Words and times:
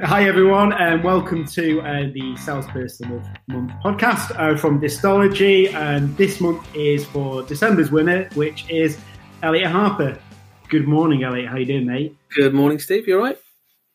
Hi, 0.00 0.24
everyone, 0.24 0.72
and 0.72 1.04
welcome 1.04 1.46
to 1.46 1.80
uh, 1.80 2.08
the 2.12 2.36
Salesperson 2.36 3.12
of 3.12 3.24
Month 3.46 3.70
podcast 3.84 4.36
uh, 4.36 4.58
from 4.58 4.80
Distology. 4.80 5.68
And 5.68 6.16
this 6.16 6.40
month 6.40 6.66
is 6.74 7.06
for 7.06 7.44
December's 7.44 7.92
winner, 7.92 8.28
which 8.34 8.68
is 8.68 8.98
Elliot 9.44 9.70
Harper. 9.70 10.18
Good 10.68 10.88
morning, 10.88 11.22
Elliot. 11.22 11.48
How 11.48 11.58
you 11.58 11.64
doing, 11.64 11.86
mate? 11.86 12.16
Good 12.34 12.54
morning, 12.54 12.80
Steve. 12.80 13.06
You 13.06 13.18
all 13.18 13.22
right? 13.22 13.38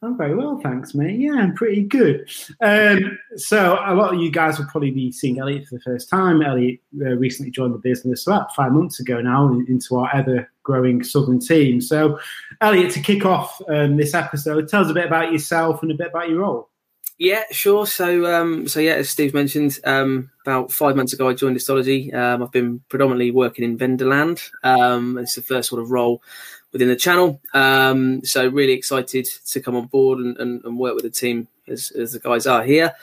I'm 0.01 0.17
very 0.17 0.33
well, 0.33 0.57
thanks, 0.63 0.95
mate. 0.95 1.19
Yeah, 1.19 1.33
I'm 1.33 1.53
pretty 1.53 1.83
good. 1.83 2.29
Um, 2.61 3.19
so, 3.35 3.77
a 3.85 3.93
lot 3.93 4.13
of 4.13 4.21
you 4.21 4.31
guys 4.31 4.57
will 4.57 4.67
probably 4.67 4.91
be 4.91 5.11
seeing 5.11 5.39
Elliot 5.39 5.67
for 5.67 5.75
the 5.75 5.81
first 5.81 6.09
time. 6.09 6.41
Elliot 6.41 6.79
uh, 7.01 7.17
recently 7.17 7.51
joined 7.51 7.73
the 7.73 7.79
business 7.79 8.25
about 8.25 8.55
five 8.55 8.71
months 8.71 9.01
ago 9.01 9.19
now 9.19 9.51
into 9.67 9.97
our 9.97 10.09
ever 10.15 10.49
growing 10.63 11.03
Southern 11.03 11.39
team. 11.39 11.81
So, 11.81 12.17
Elliot, 12.61 12.93
to 12.93 13.01
kick 13.01 13.25
off 13.25 13.61
um, 13.67 13.97
this 13.97 14.13
episode, 14.13 14.69
tell 14.69 14.83
us 14.83 14.89
a 14.89 14.93
bit 14.93 15.05
about 15.05 15.33
yourself 15.33 15.83
and 15.83 15.91
a 15.91 15.95
bit 15.95 16.07
about 16.07 16.29
your 16.29 16.39
role. 16.39 16.69
Yeah, 17.17 17.43
sure. 17.51 17.85
So, 17.85 18.25
um, 18.33 18.69
so 18.69 18.79
yeah, 18.79 18.93
as 18.93 19.09
Steve 19.09 19.33
mentioned, 19.33 19.77
um, 19.83 20.31
about 20.45 20.71
five 20.71 20.95
months 20.95 21.11
ago, 21.11 21.27
I 21.27 21.33
joined 21.33 21.57
Distology. 21.57 22.13
Um, 22.13 22.41
I've 22.41 22.51
been 22.53 22.79
predominantly 22.87 23.31
working 23.31 23.65
in 23.65 23.77
vendor 23.77 24.07
land. 24.07 24.41
Um, 24.63 25.17
it's 25.17 25.35
the 25.35 25.41
first 25.41 25.67
sort 25.67 25.81
of 25.81 25.91
role 25.91 26.23
within 26.71 26.87
the 26.87 26.95
channel. 26.95 27.41
Um, 27.53 28.23
so 28.23 28.47
really 28.47 28.73
excited 28.73 29.27
to 29.47 29.59
come 29.59 29.75
on 29.75 29.87
board 29.87 30.19
and, 30.19 30.37
and, 30.37 30.63
and 30.63 30.77
work 30.77 30.95
with 30.95 31.03
the 31.03 31.09
team 31.09 31.47
as, 31.67 31.91
as, 31.91 32.13
the 32.13 32.19
guys 32.19 32.47
are 32.47 32.63
here. 32.63 32.93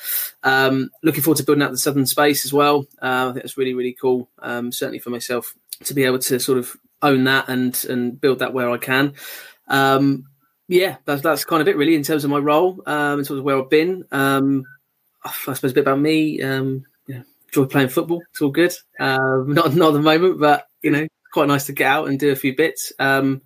Um, 0.42 0.90
looking 1.02 1.22
forward 1.22 1.38
to 1.38 1.44
building 1.44 1.62
out 1.62 1.70
the 1.70 1.78
southern 1.78 2.06
space 2.06 2.44
as 2.44 2.52
well. 2.52 2.86
Uh, 3.02 3.28
I 3.28 3.32
think 3.32 3.42
that's 3.42 3.58
really 3.58 3.74
really 3.74 3.92
cool. 3.92 4.28
Um, 4.40 4.72
certainly 4.72 4.98
for 4.98 5.10
myself 5.10 5.54
to 5.84 5.94
be 5.94 6.04
able 6.04 6.18
to 6.18 6.38
sort 6.40 6.58
of 6.58 6.76
own 7.02 7.24
that 7.24 7.48
and 7.48 7.84
and 7.88 8.20
build 8.20 8.40
that 8.40 8.52
where 8.52 8.70
I 8.70 8.78
can. 8.78 9.14
Um, 9.68 10.26
yeah, 10.68 10.96
that's 11.04 11.22
that's 11.22 11.44
kind 11.44 11.62
of 11.62 11.68
it 11.68 11.76
really 11.76 11.94
in 11.94 12.02
terms 12.02 12.24
of 12.24 12.30
my 12.30 12.38
role, 12.38 12.82
um, 12.86 13.20
in 13.20 13.24
terms 13.24 13.38
of 13.38 13.44
where 13.44 13.58
I've 13.58 13.70
been. 13.70 14.04
Um, 14.10 14.64
I 15.24 15.30
suppose 15.54 15.72
a 15.72 15.74
bit 15.74 15.80
about 15.80 16.00
me. 16.00 16.40
Yeah, 16.40 17.22
enjoy 17.48 17.64
playing 17.66 17.88
football. 17.88 18.22
It's 18.30 18.42
all 18.42 18.50
good. 18.50 18.74
not 18.98 19.74
not 19.74 19.88
at 19.88 19.92
the 19.92 20.00
moment, 20.00 20.40
but 20.40 20.66
you 20.82 20.90
know, 20.90 21.06
quite 21.36 21.48
nice 21.48 21.66
to 21.66 21.74
get 21.74 21.86
out 21.86 22.08
and 22.08 22.18
do 22.18 22.32
a 22.32 22.36
few 22.36 22.56
bits. 22.56 22.94
Um, 22.98 23.42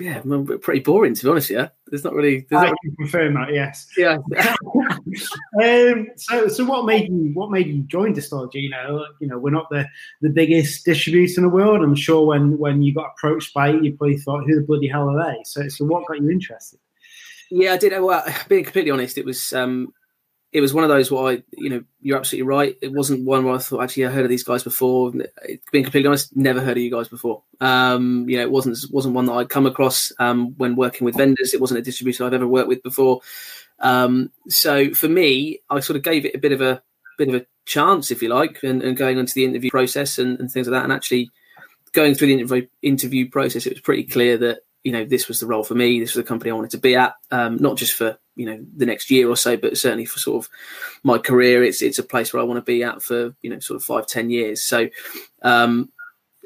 yeah, 0.00 0.22
pretty 0.62 0.80
boring 0.80 1.14
to 1.14 1.22
be 1.22 1.30
honest. 1.30 1.50
Yeah, 1.50 1.68
there's 1.88 2.02
not 2.02 2.14
really. 2.14 2.46
There's 2.48 2.62
I 2.62 2.66
not... 2.68 2.76
can 2.82 2.96
confirm 2.96 3.34
that. 3.34 3.52
Yes. 3.52 3.86
Yeah. 3.98 4.16
um, 5.62 6.08
so, 6.16 6.48
so 6.48 6.64
what 6.64 6.86
made 6.86 7.10
you 7.10 7.32
what 7.34 7.50
made 7.50 7.66
you 7.66 7.82
join 7.82 8.14
Distology? 8.14 8.60
You 8.60 8.70
know, 8.70 9.04
you 9.20 9.28
know, 9.28 9.38
we're 9.38 9.50
not 9.50 9.68
the 9.70 9.86
the 10.22 10.30
biggest 10.30 10.86
distributor 10.86 11.34
in 11.36 11.42
the 11.42 11.50
world. 11.50 11.82
I'm 11.82 11.94
sure 11.94 12.26
when 12.26 12.58
when 12.58 12.82
you 12.82 12.94
got 12.94 13.12
approached 13.16 13.52
by 13.52 13.68
it, 13.68 13.84
you 13.84 13.94
probably 13.94 14.16
thought, 14.16 14.46
"Who 14.46 14.54
the 14.56 14.66
bloody 14.66 14.88
hell 14.88 15.10
are 15.10 15.22
they?" 15.22 15.42
So, 15.44 15.68
so 15.68 15.84
what 15.84 16.06
got 16.06 16.18
you 16.18 16.30
interested? 16.30 16.80
Yeah, 17.50 17.74
I 17.74 17.76
did. 17.76 17.92
Well, 18.00 18.24
being 18.48 18.64
completely 18.64 18.90
honest, 18.90 19.18
it 19.18 19.26
was 19.26 19.52
um, 19.52 19.92
it 20.54 20.60
was 20.60 20.72
one 20.72 20.84
of 20.84 20.88
those 20.88 21.10
where 21.10 21.32
I, 21.32 21.42
you 21.58 21.68
know, 21.68 21.82
you're 22.00 22.16
absolutely 22.16 22.46
right. 22.46 22.78
It 22.80 22.92
wasn't 22.92 23.24
one 23.24 23.44
where 23.44 23.56
I 23.56 23.58
thought, 23.58 23.82
actually, 23.82 24.06
I 24.06 24.10
heard 24.10 24.22
of 24.22 24.30
these 24.30 24.44
guys 24.44 24.62
before. 24.62 25.10
Being 25.10 25.82
completely 25.82 26.06
honest, 26.06 26.36
never 26.36 26.60
heard 26.60 26.76
of 26.76 26.82
you 26.82 26.92
guys 26.92 27.08
before. 27.08 27.42
Um, 27.60 28.28
you 28.28 28.36
know, 28.36 28.44
it 28.44 28.52
wasn't 28.52 28.78
wasn't 28.92 29.16
one 29.16 29.26
that 29.26 29.32
I'd 29.32 29.48
come 29.48 29.66
across 29.66 30.12
um, 30.20 30.54
when 30.56 30.76
working 30.76 31.04
with 31.04 31.16
vendors. 31.16 31.54
It 31.54 31.60
wasn't 31.60 31.80
a 31.80 31.82
distributor 31.82 32.24
I've 32.24 32.34
ever 32.34 32.46
worked 32.46 32.68
with 32.68 32.84
before. 32.84 33.20
Um, 33.80 34.30
so 34.48 34.94
for 34.94 35.08
me, 35.08 35.58
I 35.70 35.80
sort 35.80 35.96
of 35.96 36.04
gave 36.04 36.24
it 36.24 36.36
a 36.36 36.38
bit 36.38 36.52
of 36.52 36.60
a 36.60 36.80
bit 37.18 37.28
of 37.28 37.34
a 37.34 37.46
chance, 37.64 38.12
if 38.12 38.22
you 38.22 38.28
like, 38.28 38.62
and, 38.62 38.80
and 38.80 38.96
going 38.96 39.18
into 39.18 39.34
the 39.34 39.44
interview 39.44 39.70
process 39.70 40.20
and, 40.20 40.38
and, 40.38 40.50
things 40.50 40.68
like 40.68 40.78
that. 40.78 40.84
And 40.84 40.92
actually 40.92 41.30
going 41.92 42.14
through 42.14 42.28
the 42.28 42.34
interview, 42.34 42.66
interview 42.80 43.28
process, 43.28 43.66
it 43.66 43.72
was 43.72 43.80
pretty 43.80 44.04
clear 44.04 44.36
that 44.38 44.60
you 44.84 44.92
know 44.92 45.04
this 45.04 45.26
was 45.26 45.40
the 45.40 45.46
role 45.46 45.64
for 45.64 45.74
me. 45.74 45.98
This 45.98 46.14
was 46.14 46.22
the 46.22 46.28
company 46.28 46.50
I 46.50 46.54
wanted 46.54 46.72
to 46.72 46.78
be 46.78 46.94
at, 46.94 47.14
um, 47.30 47.56
not 47.56 47.76
just 47.76 47.94
for 47.94 48.18
you 48.36 48.46
know 48.46 48.64
the 48.76 48.86
next 48.86 49.10
year 49.10 49.28
or 49.28 49.36
so, 49.36 49.56
but 49.56 49.76
certainly 49.78 50.04
for 50.04 50.18
sort 50.18 50.44
of 50.44 50.50
my 51.02 51.18
career. 51.18 51.64
It's 51.64 51.82
it's 51.82 51.98
a 51.98 52.04
place 52.04 52.32
where 52.32 52.42
I 52.42 52.44
want 52.44 52.58
to 52.58 52.62
be 52.62 52.84
at 52.84 53.02
for 53.02 53.34
you 53.42 53.50
know 53.50 53.58
sort 53.58 53.76
of 53.76 53.84
five 53.84 54.06
ten 54.06 54.30
years. 54.30 54.62
So 54.62 54.88
um, 55.42 55.90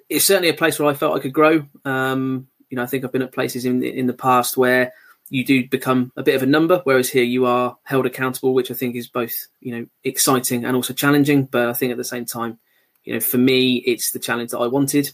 it's 0.09 0.25
certainly 0.25 0.49
a 0.49 0.55
place 0.55 0.79
where 0.79 0.89
I 0.89 0.95
felt 0.95 1.17
I 1.17 1.21
could 1.21 1.33
grow. 1.33 1.67
Um, 1.85 2.47
you 2.71 2.77
know, 2.77 2.83
I 2.83 2.87
think 2.87 3.05
I've 3.05 3.13
been 3.13 3.23
at 3.23 3.33
places 3.33 3.65
in 3.65 3.83
in 3.83 4.07
the 4.07 4.15
past 4.15 4.57
where 4.57 4.93
you 5.31 5.45
do 5.45 5.69
become 5.69 6.13
a 6.17 6.23
bit 6.23 6.37
of 6.37 6.43
a 6.43 6.47
number, 6.47 6.81
whereas 6.85 7.11
here 7.11 7.25
you 7.25 7.45
are 7.45 7.77
held 7.83 8.07
accountable, 8.07 8.55
which 8.55 8.71
I 8.71 8.75
think 8.75 8.95
is 8.95 9.09
both 9.09 9.49
you 9.61 9.77
know 9.77 9.87
exciting 10.05 10.65
and 10.65 10.77
also 10.77 10.95
challenging. 10.95 11.45
But 11.45 11.69
I 11.69 11.73
think 11.73 11.91
at 11.91 11.99
the 11.99 12.05
same 12.05 12.25
time, 12.25 12.61
you 13.03 13.15
know, 13.15 13.21
for 13.21 13.39
me, 13.39 13.77
it's 13.77 14.13
the 14.13 14.21
challenge 14.21 14.53
that 14.53 14.59
I 14.59 14.69
wanted, 14.69 15.11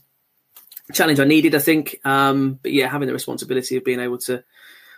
challenge 0.92 1.20
I 1.20 1.24
needed. 1.24 1.54
I 1.54 1.58
think, 1.58 2.00
um, 2.04 2.58
but 2.62 2.72
yeah, 2.72 2.88
having 2.88 3.08
the 3.08 3.14
responsibility 3.14 3.76
of 3.76 3.84
being 3.84 4.00
able 4.00 4.18
to, 4.18 4.44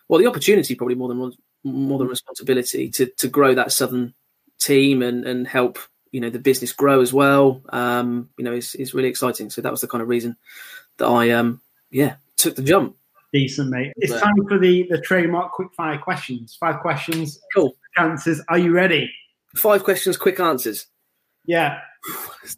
well, 0.09 0.21
the 0.21 0.27
opportunity 0.27 0.75
probably 0.75 0.95
more 0.95 1.09
than 1.09 1.33
more 1.65 1.99
than 1.99 2.09
responsibility 2.09 2.91
to 2.91 3.07
to 3.07 3.29
grow 3.29 3.55
that 3.55 3.73
southern 3.73 4.15
team 4.59 5.03
and 5.03 5.25
and 5.25 5.47
help 5.47 5.79
you 6.13 6.21
know 6.21 6.31
the 6.31 6.39
business 6.39 6.73
grow 6.73 7.01
as 7.01 7.13
well. 7.13 7.63
Um, 7.71 8.31
you 8.39 8.45
know, 8.45 8.53
is 8.53 8.75
is 8.75 8.95
really 8.95 9.09
exciting. 9.09 9.51
So 9.51 9.63
that 9.63 9.73
was 9.73 9.81
the 9.81 9.89
kind 9.89 10.03
of 10.03 10.09
reason 10.09 10.37
that 10.99 11.07
I 11.07 11.31
um 11.31 11.61
yeah 11.91 12.17
took 12.37 12.57
the 12.57 12.63
jump. 12.63 12.97
Decent, 13.33 13.71
mate. 13.71 13.93
It's 13.97 14.13
but, 14.13 14.21
time 14.23 14.35
for 14.49 14.59
the 14.59 14.87
the 14.89 15.01
trademark 15.01 15.53
quick 15.53 15.69
fire 15.77 15.99
questions. 15.99 16.57
Five 16.59 16.81
questions. 16.81 17.41
Cool. 17.55 17.77
Answers. 17.97 18.41
Are 18.49 18.59
you 18.59 18.73
ready? 18.73 19.11
Five 19.57 19.85
questions, 19.85 20.17
quick 20.17 20.39
answers. 20.39 20.87
Yeah. 21.47 21.79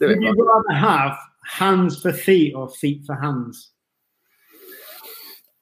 Would 0.00 0.22
you 0.22 0.34
rather 0.44 0.78
have 0.78 1.16
hands 1.48 2.00
for 2.00 2.12
feet 2.12 2.54
or 2.54 2.68
feet 2.68 3.04
for 3.06 3.14
hands? 3.14 3.70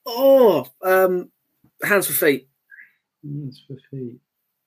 Oh, 0.05 0.67
um, 0.83 1.31
hands 1.83 2.07
for 2.07 2.13
feet. 2.13 2.49
Hands 3.25 3.65
for 3.67 3.77
feet. 3.91 4.17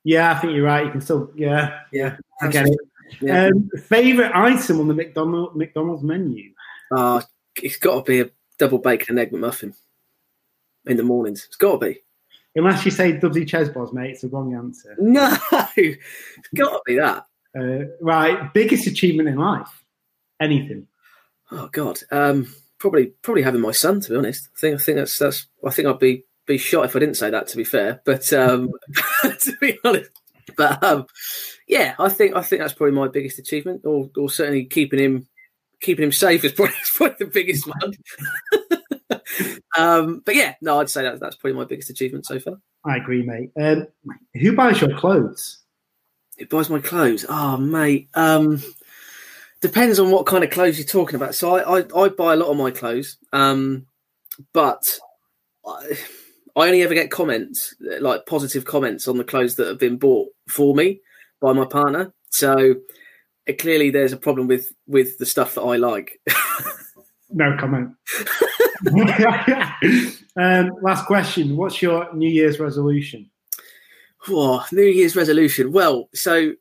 Yeah, 0.03 0.31
I 0.31 0.39
think 0.39 0.53
you're 0.53 0.65
right. 0.65 0.85
You 0.85 0.91
can 0.91 1.01
still, 1.01 1.31
yeah, 1.35 1.81
yeah, 1.91 2.17
I 2.41 2.47
get 2.47 2.67
it. 2.67 2.79
Yeah. 3.21 3.47
Um, 3.47 3.69
favorite 3.87 4.31
item 4.33 4.79
on 4.79 4.87
the 4.87 4.93
McDonald's 4.93 5.55
McDonald's 5.55 6.03
menu? 6.03 6.51
Uh, 6.95 7.21
it's 7.61 7.77
got 7.77 8.05
to 8.05 8.11
be 8.11 8.21
a 8.21 8.29
double 8.57 8.77
bacon 8.77 9.17
and 9.17 9.19
egg 9.19 9.31
McMuffin 9.31 9.73
in 10.85 10.97
the 10.97 11.03
mornings. 11.03 11.45
It's 11.45 11.55
got 11.55 11.79
to 11.79 11.87
be. 11.87 12.01
Unless 12.55 12.85
you 12.85 12.91
say 12.91 13.13
Dubsy 13.13 13.47
Chesbos, 13.47 13.93
mate, 13.93 14.11
it's 14.11 14.21
the 14.21 14.27
wrong 14.27 14.53
answer. 14.55 14.95
No, 14.99 15.35
it's 15.77 16.49
got 16.55 16.71
to 16.71 16.81
be 16.85 16.95
that. 16.95 17.25
Uh, 17.57 17.85
right, 18.01 18.53
biggest 18.53 18.87
achievement 18.87 19.29
in 19.29 19.37
life? 19.37 19.83
Anything? 20.39 20.87
Oh 21.51 21.69
God, 21.71 21.99
um, 22.11 22.53
probably 22.77 23.07
probably 23.21 23.43
having 23.43 23.61
my 23.61 23.71
son. 23.71 23.99
To 24.01 24.09
be 24.09 24.15
honest, 24.15 24.49
I 24.55 24.59
think 24.59 24.75
I 24.75 24.83
think 24.83 24.97
that's 24.97 25.17
that's. 25.17 25.47
I 25.65 25.71
think 25.71 25.87
I'd 25.87 25.99
be 25.99 26.25
be 26.45 26.57
shot 26.57 26.85
if 26.85 26.95
I 26.95 26.99
didn't 26.99 27.15
say 27.17 27.29
that. 27.29 27.47
To 27.47 27.57
be 27.57 27.63
fair, 27.63 28.01
but 28.05 28.31
um, 28.33 28.71
to 29.23 29.53
be 29.59 29.77
honest, 29.83 30.11
but 30.55 30.83
um, 30.83 31.05
yeah, 31.67 31.95
I 31.99 32.09
think 32.09 32.35
I 32.35 32.41
think 32.41 32.61
that's 32.61 32.73
probably 32.73 32.95
my 32.95 33.07
biggest 33.07 33.39
achievement, 33.39 33.81
or 33.85 34.09
or 34.17 34.29
certainly 34.29 34.65
keeping 34.65 34.99
him 34.99 35.27
keeping 35.81 36.03
him 36.03 36.11
safe 36.11 36.43
is 36.43 36.51
probably, 36.53 36.75
probably 36.95 37.15
the 37.19 37.31
biggest 37.31 37.67
one. 37.67 39.21
um, 39.77 40.21
but 40.25 40.35
yeah, 40.35 40.55
no, 40.61 40.79
I'd 40.79 40.89
say 40.89 41.03
that 41.03 41.19
that's 41.19 41.35
probably 41.35 41.57
my 41.57 41.65
biggest 41.65 41.89
achievement 41.89 42.25
so 42.25 42.39
far. 42.39 42.57
I 42.85 42.97
agree, 42.97 43.23
mate. 43.23 43.51
Um, 43.59 43.87
who 44.35 44.55
buys 44.55 44.81
your 44.81 44.97
clothes? 44.97 45.59
Who 46.37 46.45
buys 46.45 46.69
my 46.69 46.79
clothes? 46.79 47.25
Oh, 47.27 47.57
mate. 47.57 48.09
Um, 48.13 48.63
depends 49.61 49.99
on 49.99 50.11
what 50.11 50.25
kind 50.25 50.43
of 50.43 50.49
clothes 50.49 50.77
you're 50.77 50.87
talking 50.87 51.15
about. 51.15 51.35
So 51.35 51.55
I, 51.55 51.79
I, 51.79 52.03
I 52.03 52.09
buy 52.09 52.33
a 52.33 52.37
lot 52.37 52.49
of 52.49 52.57
my 52.57 52.71
clothes, 52.71 53.17
um, 53.33 53.85
but 54.53 54.99
I, 55.65 55.97
I 56.55 56.67
only 56.67 56.81
ever 56.81 56.93
get 56.93 57.11
comments, 57.11 57.75
like 57.79 58.25
positive 58.25 58.65
comments 58.65 59.07
on 59.07 59.17
the 59.17 59.23
clothes 59.23 59.55
that 59.55 59.67
have 59.67 59.79
been 59.79 59.97
bought 59.97 60.29
for 60.47 60.75
me 60.75 61.01
by 61.41 61.53
my 61.53 61.65
partner. 61.65 62.13
So 62.29 62.75
it, 63.45 63.59
clearly 63.59 63.89
there's 63.89 64.13
a 64.13 64.17
problem 64.17 64.47
with 64.47 64.71
with 64.87 65.17
the 65.17 65.25
stuff 65.25 65.55
that 65.55 65.61
I 65.61 65.77
like. 65.77 66.19
no 67.29 67.55
comment. 67.57 67.95
um, 70.35 70.71
last 70.81 71.05
question: 71.05 71.57
What's 71.57 71.81
your 71.81 72.13
New 72.13 72.29
Year's 72.29 72.59
resolution? 72.59 73.29
Oh, 74.27 74.65
New 74.71 74.83
Year's 74.83 75.15
resolution. 75.15 75.71
Well, 75.71 76.09
so 76.13 76.53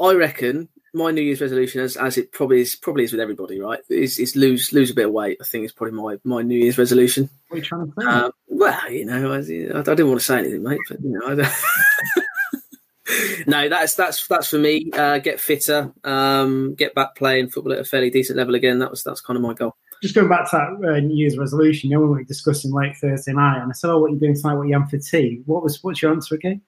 I 0.00 0.12
reckon 0.12 0.68
my 0.94 1.10
New 1.10 1.22
Year's 1.22 1.40
resolution, 1.40 1.80
as, 1.80 1.96
as 1.96 2.16
it 2.16 2.32
probably 2.32 2.60
is, 2.60 2.74
probably 2.74 3.04
is 3.04 3.12
with 3.12 3.20
everybody, 3.20 3.60
right? 3.60 3.80
Is, 3.88 4.18
is 4.18 4.36
lose 4.36 4.72
lose 4.72 4.90
a 4.90 4.94
bit 4.94 5.06
of 5.06 5.12
weight. 5.12 5.38
I 5.40 5.44
think 5.44 5.64
is 5.64 5.72
probably 5.72 5.96
my, 5.96 6.16
my 6.24 6.42
New 6.42 6.58
Year's 6.58 6.78
resolution. 6.78 7.28
What 7.48 7.56
are 7.56 7.58
you 7.58 7.64
trying 7.64 7.86
to 7.86 7.92
say? 7.98 8.06
Um, 8.06 8.32
well, 8.48 8.92
you 8.92 9.04
know, 9.04 9.32
I, 9.32 9.38
I, 9.38 9.40
didn't 9.40 10.08
want 10.08 10.20
to 10.20 10.26
say 10.26 10.38
anything, 10.38 10.62
mate, 10.62 10.80
but 10.88 11.02
you 11.02 11.10
know, 11.10 11.34
no, 13.46 13.68
that's 13.68 13.94
that's 13.94 14.26
that's 14.26 14.48
for 14.48 14.58
me. 14.58 14.90
Uh, 14.92 15.18
get 15.18 15.40
fitter, 15.40 15.92
um, 16.04 16.74
get 16.74 16.94
back 16.94 17.16
playing 17.16 17.50
football 17.50 17.72
at 17.72 17.80
a 17.80 17.84
fairly 17.84 18.10
decent 18.10 18.38
level 18.38 18.54
again. 18.54 18.78
That 18.78 18.90
was 18.90 19.02
that's 19.02 19.20
kind 19.20 19.36
of 19.36 19.42
my 19.42 19.54
goal. 19.54 19.76
Just 20.02 20.14
going 20.14 20.28
back 20.28 20.48
to 20.50 20.56
that 20.56 20.88
uh, 20.88 21.00
New 21.00 21.16
Year's 21.16 21.36
resolution, 21.36 21.90
you 21.90 21.96
know, 21.96 22.02
when 22.02 22.10
we 22.10 22.18
were 22.18 22.24
discussing 22.24 22.72
late 22.72 22.96
Thursday 22.96 23.32
night, 23.32 23.60
and 23.60 23.70
I 23.70 23.74
said, 23.74 23.90
"Oh, 23.90 23.98
what 23.98 24.10
are 24.10 24.14
you 24.14 24.20
doing 24.20 24.36
tonight? 24.36 24.54
What 24.54 24.62
are 24.62 24.66
you 24.66 24.74
having 24.74 24.88
for 24.88 24.98
tea?" 24.98 25.42
What 25.46 25.62
was 25.62 25.82
what's 25.82 26.02
your 26.02 26.12
answer 26.12 26.34
again? 26.34 26.62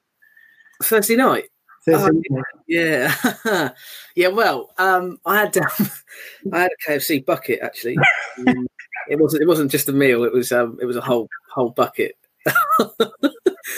Thursday 0.82 1.16
night. 1.16 1.49
Oh, 1.88 2.10
yeah, 2.66 3.14
yeah. 4.14 4.28
Well, 4.28 4.70
um, 4.78 5.18
I 5.24 5.40
had 5.40 5.56
um, 5.56 5.90
I 6.52 6.60
had 6.60 6.70
a 6.70 6.90
KFC 6.90 7.24
bucket 7.24 7.60
actually. 7.62 7.96
Um, 8.46 8.66
it 9.08 9.18
wasn't 9.18 9.42
it 9.42 9.46
wasn't 9.46 9.70
just 9.70 9.88
a 9.88 9.92
meal. 9.92 10.24
It 10.24 10.32
was 10.32 10.52
um, 10.52 10.78
it 10.80 10.84
was 10.84 10.96
a 10.96 11.00
whole 11.00 11.28
whole 11.52 11.70
bucket. 11.70 12.16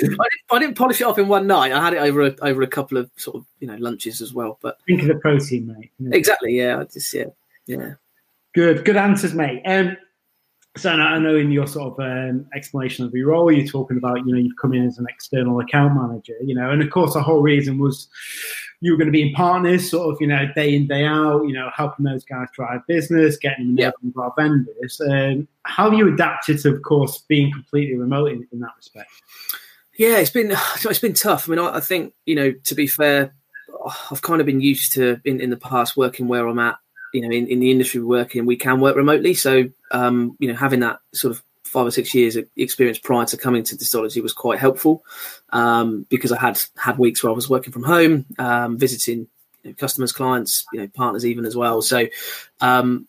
didn't, 0.00 0.20
I 0.50 0.58
didn't 0.58 0.76
polish 0.76 1.00
it 1.00 1.06
off 1.06 1.18
in 1.18 1.28
one 1.28 1.46
night. 1.46 1.72
I 1.72 1.82
had 1.82 1.94
it 1.94 1.98
over 1.98 2.26
a, 2.26 2.34
over 2.42 2.62
a 2.62 2.66
couple 2.66 2.98
of 2.98 3.10
sort 3.16 3.36
of 3.36 3.44
you 3.60 3.68
know 3.68 3.76
lunches 3.76 4.20
as 4.20 4.34
well. 4.34 4.58
But 4.62 4.78
think 4.86 5.02
of 5.02 5.08
the 5.08 5.14
protein, 5.16 5.66
mate. 5.66 5.92
Exactly. 6.12 6.56
Yeah. 6.56 6.80
I 6.80 6.84
just 6.84 7.12
yeah 7.14 7.26
yeah. 7.66 7.94
Good, 8.54 8.84
good 8.84 8.96
answers, 8.96 9.34
mate. 9.34 9.62
Um, 9.64 9.96
so 10.76 10.90
I 10.90 11.18
know 11.18 11.36
in 11.36 11.52
your 11.52 11.66
sort 11.66 11.92
of 11.92 12.00
um, 12.00 12.46
explanation 12.54 13.04
of 13.04 13.12
your 13.12 13.28
role, 13.28 13.52
you're 13.52 13.66
talking 13.66 13.98
about, 13.98 14.24
you 14.26 14.32
know, 14.32 14.38
you've 14.38 14.56
come 14.60 14.72
in 14.72 14.86
as 14.86 14.98
an 14.98 15.06
external 15.08 15.60
account 15.60 15.94
manager, 15.94 16.36
you 16.42 16.54
know, 16.54 16.70
and 16.70 16.82
of 16.82 16.90
course 16.90 17.12
the 17.12 17.22
whole 17.22 17.42
reason 17.42 17.78
was 17.78 18.08
you 18.80 18.90
were 18.90 18.96
going 18.96 19.06
to 19.06 19.12
be 19.12 19.20
in 19.22 19.34
partners, 19.34 19.90
sort 19.90 20.12
of, 20.12 20.20
you 20.20 20.26
know, 20.26 20.48
day 20.56 20.74
in 20.74 20.88
day 20.88 21.04
out, 21.04 21.42
you 21.42 21.52
know, 21.52 21.70
helping 21.74 22.06
those 22.06 22.24
guys 22.24 22.48
drive 22.54 22.80
business, 22.86 23.36
getting 23.36 23.68
them 23.68 23.78
yep. 23.78 23.94
with 24.02 24.16
our 24.16 24.32
vendors. 24.36 24.98
Um, 25.06 25.46
how 25.64 25.90
have 25.90 25.98
you 25.98 26.12
adapted 26.12 26.58
to, 26.60 26.74
of 26.74 26.82
course, 26.82 27.18
being 27.28 27.52
completely 27.52 27.96
remote 27.96 28.32
in, 28.32 28.48
in 28.50 28.60
that 28.60 28.72
respect? 28.76 29.10
Yeah, 29.98 30.18
it's 30.18 30.30
been 30.30 30.50
it's 30.84 30.98
been 30.98 31.12
tough. 31.12 31.48
I 31.48 31.50
mean, 31.50 31.58
I, 31.58 31.76
I 31.76 31.80
think 31.80 32.14
you 32.24 32.34
know, 32.34 32.50
to 32.50 32.74
be 32.74 32.86
fair, 32.86 33.34
I've 34.10 34.22
kind 34.22 34.40
of 34.40 34.46
been 34.46 34.62
used 34.62 34.92
to 34.92 35.20
in, 35.24 35.38
in 35.40 35.50
the 35.50 35.58
past 35.58 35.98
working 35.98 36.28
where 36.28 36.48
I'm 36.48 36.58
at 36.58 36.78
you 37.12 37.20
know 37.20 37.30
in, 37.30 37.46
in 37.46 37.60
the 37.60 37.70
industry 37.70 38.00
we're 38.00 38.18
working 38.18 38.46
we 38.46 38.56
can 38.56 38.80
work 38.80 38.96
remotely 38.96 39.34
so 39.34 39.68
um, 39.90 40.36
you 40.38 40.48
know 40.48 40.54
having 40.54 40.80
that 40.80 41.00
sort 41.12 41.34
of 41.34 41.42
five 41.72 41.86
or 41.86 41.90
six 41.90 42.14
years 42.14 42.36
of 42.36 42.46
experience 42.56 42.98
prior 42.98 43.24
to 43.24 43.36
coming 43.36 43.62
to 43.64 43.76
Distology 43.76 44.20
was 44.20 44.34
quite 44.34 44.58
helpful 44.58 45.02
um, 45.50 46.06
because 46.10 46.30
I 46.30 46.38
had 46.38 46.60
had 46.76 46.98
weeks 46.98 47.24
where 47.24 47.32
I 47.32 47.34
was 47.34 47.48
working 47.48 47.72
from 47.72 47.82
home, 47.82 48.26
um, 48.38 48.78
visiting 48.78 49.26
you 49.62 49.70
know, 49.70 49.72
customers, 49.74 50.12
clients, 50.12 50.66
you 50.72 50.80
know, 50.80 50.88
partners 50.88 51.24
even 51.24 51.46
as 51.46 51.56
well. 51.56 51.80
So 51.80 52.06
um, 52.60 53.08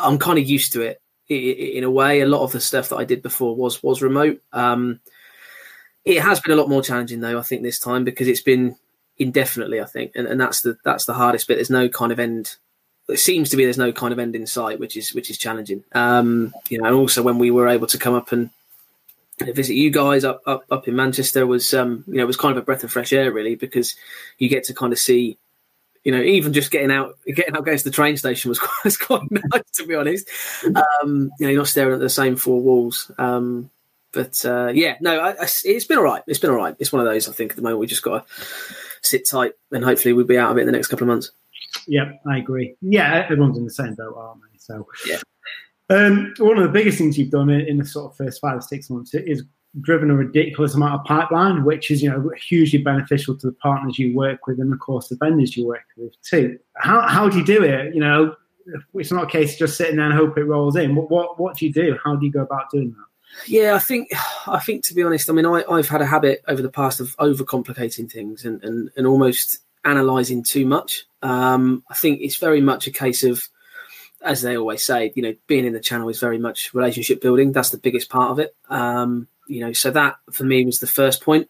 I'm 0.00 0.18
kind 0.18 0.38
of 0.38 0.46
used 0.46 0.74
to 0.74 0.82
it 0.82 1.00
in 1.28 1.82
a 1.82 1.90
way. 1.90 2.20
A 2.20 2.26
lot 2.26 2.42
of 2.42 2.52
the 2.52 2.60
stuff 2.60 2.90
that 2.90 2.96
I 2.96 3.04
did 3.04 3.22
before 3.22 3.56
was 3.56 3.82
was 3.82 4.02
remote. 4.02 4.42
Um, 4.52 5.00
it 6.04 6.20
has 6.20 6.40
been 6.40 6.52
a 6.52 6.60
lot 6.60 6.68
more 6.68 6.82
challenging 6.82 7.20
though, 7.20 7.38
I 7.38 7.42
think 7.42 7.62
this 7.62 7.78
time 7.78 8.04
because 8.04 8.28
it's 8.28 8.42
been 8.42 8.76
indefinitely. 9.16 9.80
I 9.80 9.86
think, 9.86 10.12
and, 10.14 10.26
and 10.26 10.38
that's 10.38 10.60
the 10.60 10.76
that's 10.84 11.06
the 11.06 11.14
hardest 11.14 11.48
bit. 11.48 11.54
There's 11.54 11.70
no 11.70 11.88
kind 11.88 12.12
of 12.12 12.20
end 12.20 12.56
it 13.08 13.18
seems 13.18 13.50
to 13.50 13.56
be 13.56 13.64
there's 13.64 13.78
no 13.78 13.92
kind 13.92 14.12
of 14.12 14.18
end 14.18 14.34
in 14.34 14.46
sight, 14.46 14.80
which 14.80 14.96
is 14.96 15.14
which 15.14 15.30
is 15.30 15.38
challenging. 15.38 15.84
Um, 15.92 16.54
you 16.68 16.78
know, 16.78 16.86
and 16.86 16.94
also 16.94 17.22
when 17.22 17.38
we 17.38 17.50
were 17.50 17.68
able 17.68 17.86
to 17.88 17.98
come 17.98 18.14
up 18.14 18.32
and 18.32 18.50
visit 19.40 19.74
you 19.74 19.90
guys 19.90 20.24
up 20.24 20.42
up, 20.46 20.64
up 20.70 20.88
in 20.88 20.96
Manchester 20.96 21.46
was 21.46 21.74
um, 21.74 22.04
you 22.06 22.14
know 22.14 22.22
it 22.22 22.26
was 22.26 22.36
kind 22.36 22.56
of 22.56 22.62
a 22.62 22.64
breath 22.64 22.84
of 22.84 22.92
fresh 22.92 23.12
air 23.12 23.32
really 23.32 23.56
because 23.56 23.94
you 24.38 24.48
get 24.48 24.64
to 24.64 24.74
kind 24.74 24.92
of 24.92 24.98
see 24.98 25.36
you 26.02 26.12
know 26.12 26.20
even 26.20 26.52
just 26.52 26.70
getting 26.70 26.90
out 26.90 27.18
getting 27.26 27.54
out 27.54 27.64
going 27.64 27.78
to 27.78 27.84
the 27.84 27.90
train 27.90 28.16
station 28.16 28.48
was 28.48 28.58
quite, 28.60 28.84
was 28.84 28.96
quite 28.96 29.30
nice 29.30 29.70
to 29.74 29.86
be 29.86 29.94
honest. 29.94 30.28
Um, 30.64 31.30
you 31.38 31.46
know, 31.46 31.50
you're 31.50 31.58
not 31.58 31.68
staring 31.68 31.94
at 31.94 32.00
the 32.00 32.08
same 32.08 32.36
four 32.36 32.60
walls. 32.60 33.10
Um, 33.18 33.70
but 34.12 34.44
uh, 34.46 34.70
yeah, 34.72 34.96
no, 35.00 35.18
I, 35.18 35.30
I, 35.30 35.48
it's 35.64 35.84
been 35.86 35.98
all 35.98 36.04
right. 36.04 36.22
It's 36.28 36.38
been 36.38 36.50
all 36.50 36.56
right. 36.56 36.76
It's 36.78 36.92
one 36.92 37.04
of 37.04 37.12
those 37.12 37.28
I 37.28 37.32
think 37.32 37.50
at 37.50 37.56
the 37.56 37.62
moment 37.62 37.80
we 37.80 37.88
just 37.88 38.02
got 38.02 38.26
to 38.26 38.34
sit 39.02 39.28
tight 39.28 39.52
and 39.72 39.84
hopefully 39.84 40.12
we'll 40.12 40.24
be 40.24 40.38
out 40.38 40.52
of 40.52 40.56
it 40.56 40.60
in 40.60 40.66
the 40.66 40.72
next 40.72 40.86
couple 40.86 41.04
of 41.04 41.08
months. 41.08 41.32
Yeah, 41.86 42.12
I 42.26 42.38
agree. 42.38 42.74
Yeah, 42.80 43.14
everyone's 43.14 43.58
in 43.58 43.64
the 43.64 43.70
same 43.70 43.94
boat, 43.94 44.14
aren't 44.16 44.40
they? 44.42 44.58
So, 44.58 44.86
yeah. 45.06 45.18
Um, 45.90 46.32
one 46.38 46.56
of 46.56 46.62
the 46.62 46.70
biggest 46.70 46.98
things 46.98 47.18
you've 47.18 47.30
done 47.30 47.50
in 47.50 47.78
the 47.78 47.84
sort 47.84 48.10
of 48.10 48.16
first 48.16 48.40
five 48.40 48.56
or 48.56 48.62
six 48.62 48.88
months 48.88 49.14
is 49.14 49.44
driven 49.80 50.10
a 50.10 50.14
ridiculous 50.14 50.74
amount 50.74 50.94
of 50.94 51.04
pipeline, 51.04 51.64
which 51.64 51.90
is 51.90 52.02
you 52.02 52.10
know 52.10 52.30
hugely 52.36 52.78
beneficial 52.78 53.36
to 53.36 53.48
the 53.48 53.52
partners 53.54 53.98
you 53.98 54.14
work 54.14 54.46
with 54.46 54.60
and 54.60 54.72
of 54.72 54.78
course 54.78 55.08
the 55.08 55.16
vendors 55.16 55.56
you 55.56 55.66
work 55.66 55.84
with 55.96 56.12
too. 56.22 56.58
How 56.76 57.02
how 57.02 57.28
do 57.28 57.38
you 57.38 57.44
do 57.44 57.62
it? 57.62 57.94
You 57.94 58.00
know, 58.00 58.34
it's 58.94 59.12
not 59.12 59.24
a 59.24 59.30
case 59.30 59.54
of 59.54 59.58
just 59.58 59.76
sitting 59.76 59.96
there 59.96 60.06
and 60.06 60.14
hope 60.14 60.38
it 60.38 60.44
rolls 60.44 60.76
in. 60.76 60.94
What 60.94 61.10
what, 61.10 61.40
what 61.40 61.56
do 61.56 61.66
you 61.66 61.72
do? 61.72 61.98
How 62.02 62.16
do 62.16 62.24
you 62.24 62.32
go 62.32 62.42
about 62.42 62.70
doing 62.70 62.90
that? 62.90 63.46
Yeah, 63.46 63.74
I 63.74 63.78
think 63.78 64.10
I 64.46 64.60
think 64.60 64.84
to 64.84 64.94
be 64.94 65.02
honest, 65.02 65.28
I 65.28 65.32
mean 65.32 65.46
I, 65.46 65.64
I've 65.68 65.88
had 65.88 66.02
a 66.02 66.06
habit 66.06 66.42
over 66.48 66.62
the 66.62 66.70
past 66.70 67.00
of 67.00 67.16
overcomplicating 67.16 68.10
things 68.10 68.44
and, 68.44 68.62
and, 68.62 68.90
and 68.96 69.06
almost 69.06 69.58
analysing 69.84 70.42
too 70.42 70.66
much. 70.66 71.04
Um, 71.22 71.82
I 71.88 71.94
think 71.94 72.20
it's 72.20 72.36
very 72.36 72.60
much 72.60 72.86
a 72.86 72.90
case 72.90 73.24
of, 73.24 73.48
as 74.22 74.42
they 74.42 74.56
always 74.56 74.84
say, 74.84 75.12
you 75.14 75.22
know, 75.22 75.34
being 75.46 75.66
in 75.66 75.72
the 75.72 75.80
channel 75.80 76.08
is 76.08 76.20
very 76.20 76.38
much 76.38 76.72
relationship 76.74 77.20
building. 77.20 77.52
That's 77.52 77.70
the 77.70 77.78
biggest 77.78 78.08
part 78.08 78.30
of 78.30 78.38
it. 78.38 78.54
Um, 78.68 79.28
you 79.46 79.60
know, 79.60 79.72
so 79.72 79.90
that 79.90 80.16
for 80.32 80.44
me 80.44 80.64
was 80.64 80.78
the 80.78 80.86
first 80.86 81.22
point. 81.22 81.48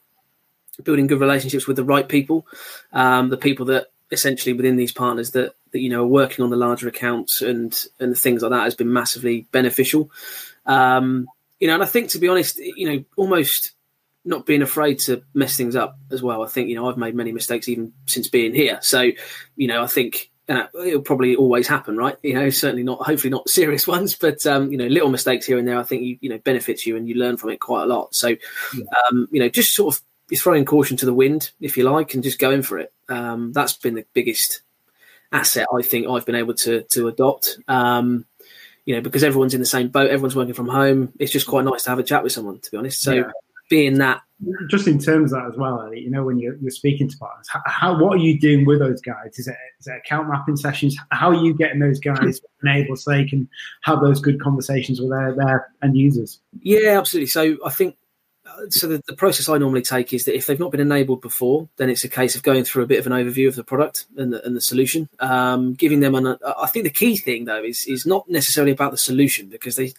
Building 0.83 1.07
good 1.07 1.21
relationships 1.21 1.69
with 1.69 1.77
the 1.77 1.85
right 1.85 2.09
people, 2.09 2.49
um, 2.93 3.29
the 3.29 3.37
people 3.37 3.67
that 3.67 3.93
essentially 4.11 4.53
within 4.53 4.77
these 4.77 4.93
partners 4.93 5.31
that, 5.33 5.55
that 5.71 5.81
you 5.81 5.89
know 5.89 6.03
are 6.03 6.07
working 6.07 6.43
on 6.43 6.51
the 6.51 6.57
larger 6.57 6.89
accounts 6.89 7.43
and 7.43 7.85
and 8.01 8.19
things 8.19 8.43
like 8.43 8.51
that 8.51 8.65
has 8.65 8.75
been 8.75 8.93
massively 8.93 9.47
beneficial. 9.53 10.11
Um, 10.67 11.29
you 11.61 11.69
know, 11.69 11.75
and 11.75 11.83
I 11.83 11.87
think 11.87 12.11
to 12.11 12.19
be 12.19 12.29
honest, 12.29 12.59
you 12.59 12.89
know, 12.89 13.05
almost 13.17 13.73
not 14.25 14.47
being 14.47 14.63
afraid 14.63 14.99
to 15.01 15.23
mess 15.35 15.57
things 15.57 15.77
up 15.77 15.99
as 16.11 16.23
well. 16.23 16.43
I 16.43 16.49
think 16.49 16.69
you 16.69 16.77
know 16.77 16.89
I've 16.89 16.97
made 16.97 17.15
many 17.15 17.33
mistakes 17.33 17.69
even 17.69 17.93
since 18.07 18.29
being 18.29 18.55
here. 18.55 18.79
So 18.83 19.11
you 19.57 19.69
know 19.69 19.83
I 19.83 19.87
think 19.87 20.31
uh, 20.49 20.67
it'll 20.85 21.03
probably 21.03 21.37
always 21.37 21.67
happen, 21.67 21.97
right? 21.97 22.17
You 22.23 22.35
know, 22.35 22.51
certainly 22.51 22.83
not, 22.83 23.03
hopefully 23.03 23.31
not 23.31 23.49
serious 23.49 23.87
ones, 23.87 24.15
but 24.15 24.45
um, 24.47 24.71
you 24.71 24.79
know, 24.79 24.87
little 24.87 25.11
mistakes 25.11 25.47
here 25.47 25.59
and 25.59 25.67
there. 25.67 25.79
I 25.79 25.83
think 25.85 26.03
you 26.03 26.19
you 26.21 26.31
know 26.31 26.39
benefits 26.39 26.87
you 26.87 26.97
and 26.97 27.09
you 27.09 27.15
learn 27.15 27.37
from 27.37 27.51
it 27.51 27.61
quite 27.61 27.85
a 27.85 27.87
lot. 27.87 28.15
So 28.15 28.29
yeah. 28.29 28.85
um, 29.11 29.29
you 29.31 29.41
know, 29.41 29.49
just 29.49 29.75
sort 29.75 29.95
of 29.95 30.03
throwing 30.39 30.65
caution 30.65 30.97
to 30.97 31.07
the 31.07 31.15
wind, 31.15 31.51
if 31.61 31.77
you 31.77 31.85
like, 31.85 32.15
and 32.15 32.23
just 32.23 32.39
going 32.39 32.63
for 32.63 32.79
it. 32.79 32.93
Um, 33.09 33.53
that's 33.53 33.75
been 33.75 33.95
the 33.95 34.07
biggest 34.15 34.63
asset 35.33 35.67
I 35.77 35.83
think 35.83 36.07
I've 36.09 36.27
been 36.27 36.35
able 36.35 36.55
to 36.55 36.83
to 36.83 37.09
adopt. 37.09 37.59
Um, 37.69 38.27
you 38.87 38.95
know, 38.95 39.01
because 39.01 39.25
everyone's 39.25 39.55
in 39.55 39.61
the 39.61 39.67
same 39.67 39.89
boat, 39.89 40.11
everyone's 40.11 40.37
working 40.37 40.53
from 40.53 40.69
home. 40.69 41.15
It's 41.19 41.33
just 41.33 41.47
quite 41.47 41.65
nice 41.65 41.85
to 41.85 41.91
have 41.91 41.99
a 41.99 42.03
chat 42.03 42.23
with 42.23 42.33
someone, 42.33 42.61
to 42.61 42.71
be 42.71 42.77
honest. 42.77 43.01
So. 43.01 43.13
Yeah 43.13 43.31
being 43.75 43.99
that. 43.99 44.23
Just 44.71 44.87
in 44.87 44.99
terms 44.99 45.33
of 45.33 45.41
that 45.41 45.49
as 45.49 45.57
well, 45.57 45.93
you 45.93 46.11
know, 46.11 46.23
when 46.23 46.39
you're, 46.39 46.57
you're 46.59 46.71
speaking 46.71 47.09
to 47.09 47.17
partners, 47.17 47.49
how, 47.67 47.99
what 47.99 48.15
are 48.15 48.23
you 48.23 48.39
doing 48.39 48.65
with 48.67 48.79
those 48.79 49.01
guys? 49.01 49.37
Is 49.37 49.49
it, 49.49 49.57
is 49.81 49.87
it 49.89 49.97
account 50.05 50.29
mapping 50.29 50.57
sessions? 50.57 50.97
How 51.11 51.31
are 51.31 51.35
you 51.35 51.55
getting 51.55 51.81
those 51.81 51.99
guys 51.99 52.41
enabled 52.63 53.01
so 53.01 53.11
they 53.11 53.25
can 53.25 53.49
have 53.83 54.01
those 54.01 54.21
good 54.21 54.41
conversations 54.41 55.01
with 55.01 55.11
their, 55.11 55.35
their 55.35 55.73
end 55.83 55.97
users? 55.97 56.41
Yeah, 56.61 56.99
absolutely. 56.99 57.29
So 57.29 57.57
I 57.65 57.71
think 57.71 57.97
uh, 58.47 58.69
so 58.69 58.87
the, 58.87 59.03
the, 59.07 59.17
process 59.17 59.49
I 59.49 59.57
normally 59.57 59.83
take 59.83 60.13
is 60.13 60.27
that 60.27 60.37
if 60.37 60.47
they've 60.47 60.61
not 60.61 60.71
been 60.71 60.81
enabled 60.81 61.23
before, 61.23 61.69
then 61.79 61.89
it's 61.89 62.05
a 62.05 62.09
case 62.09 62.37
of 62.37 62.43
going 62.43 62.65
through 62.65 62.83
a 62.83 62.87
bit 62.87 62.99
of 62.99 63.07
an 63.07 63.13
overview 63.13 63.49
of 63.49 63.57
the 63.57 63.65
product 63.65 64.05
and 64.17 64.33
the, 64.33 64.45
and 64.45 64.55
the 64.55 64.61
solution, 64.61 65.09
um, 65.19 65.73
giving 65.73 66.01
them 66.01 66.15
an. 66.15 66.37
I 66.45 66.67
think 66.67 66.85
the 66.85 66.91
key 66.91 67.17
thing 67.17 67.47
though 67.47 67.65
is 67.65 67.87
is 67.87 68.05
not 68.05 68.29
necessarily 68.29 68.73
about 68.73 68.91
the 68.91 68.99
solution 68.99 69.49
because 69.49 69.77
they 69.77 69.95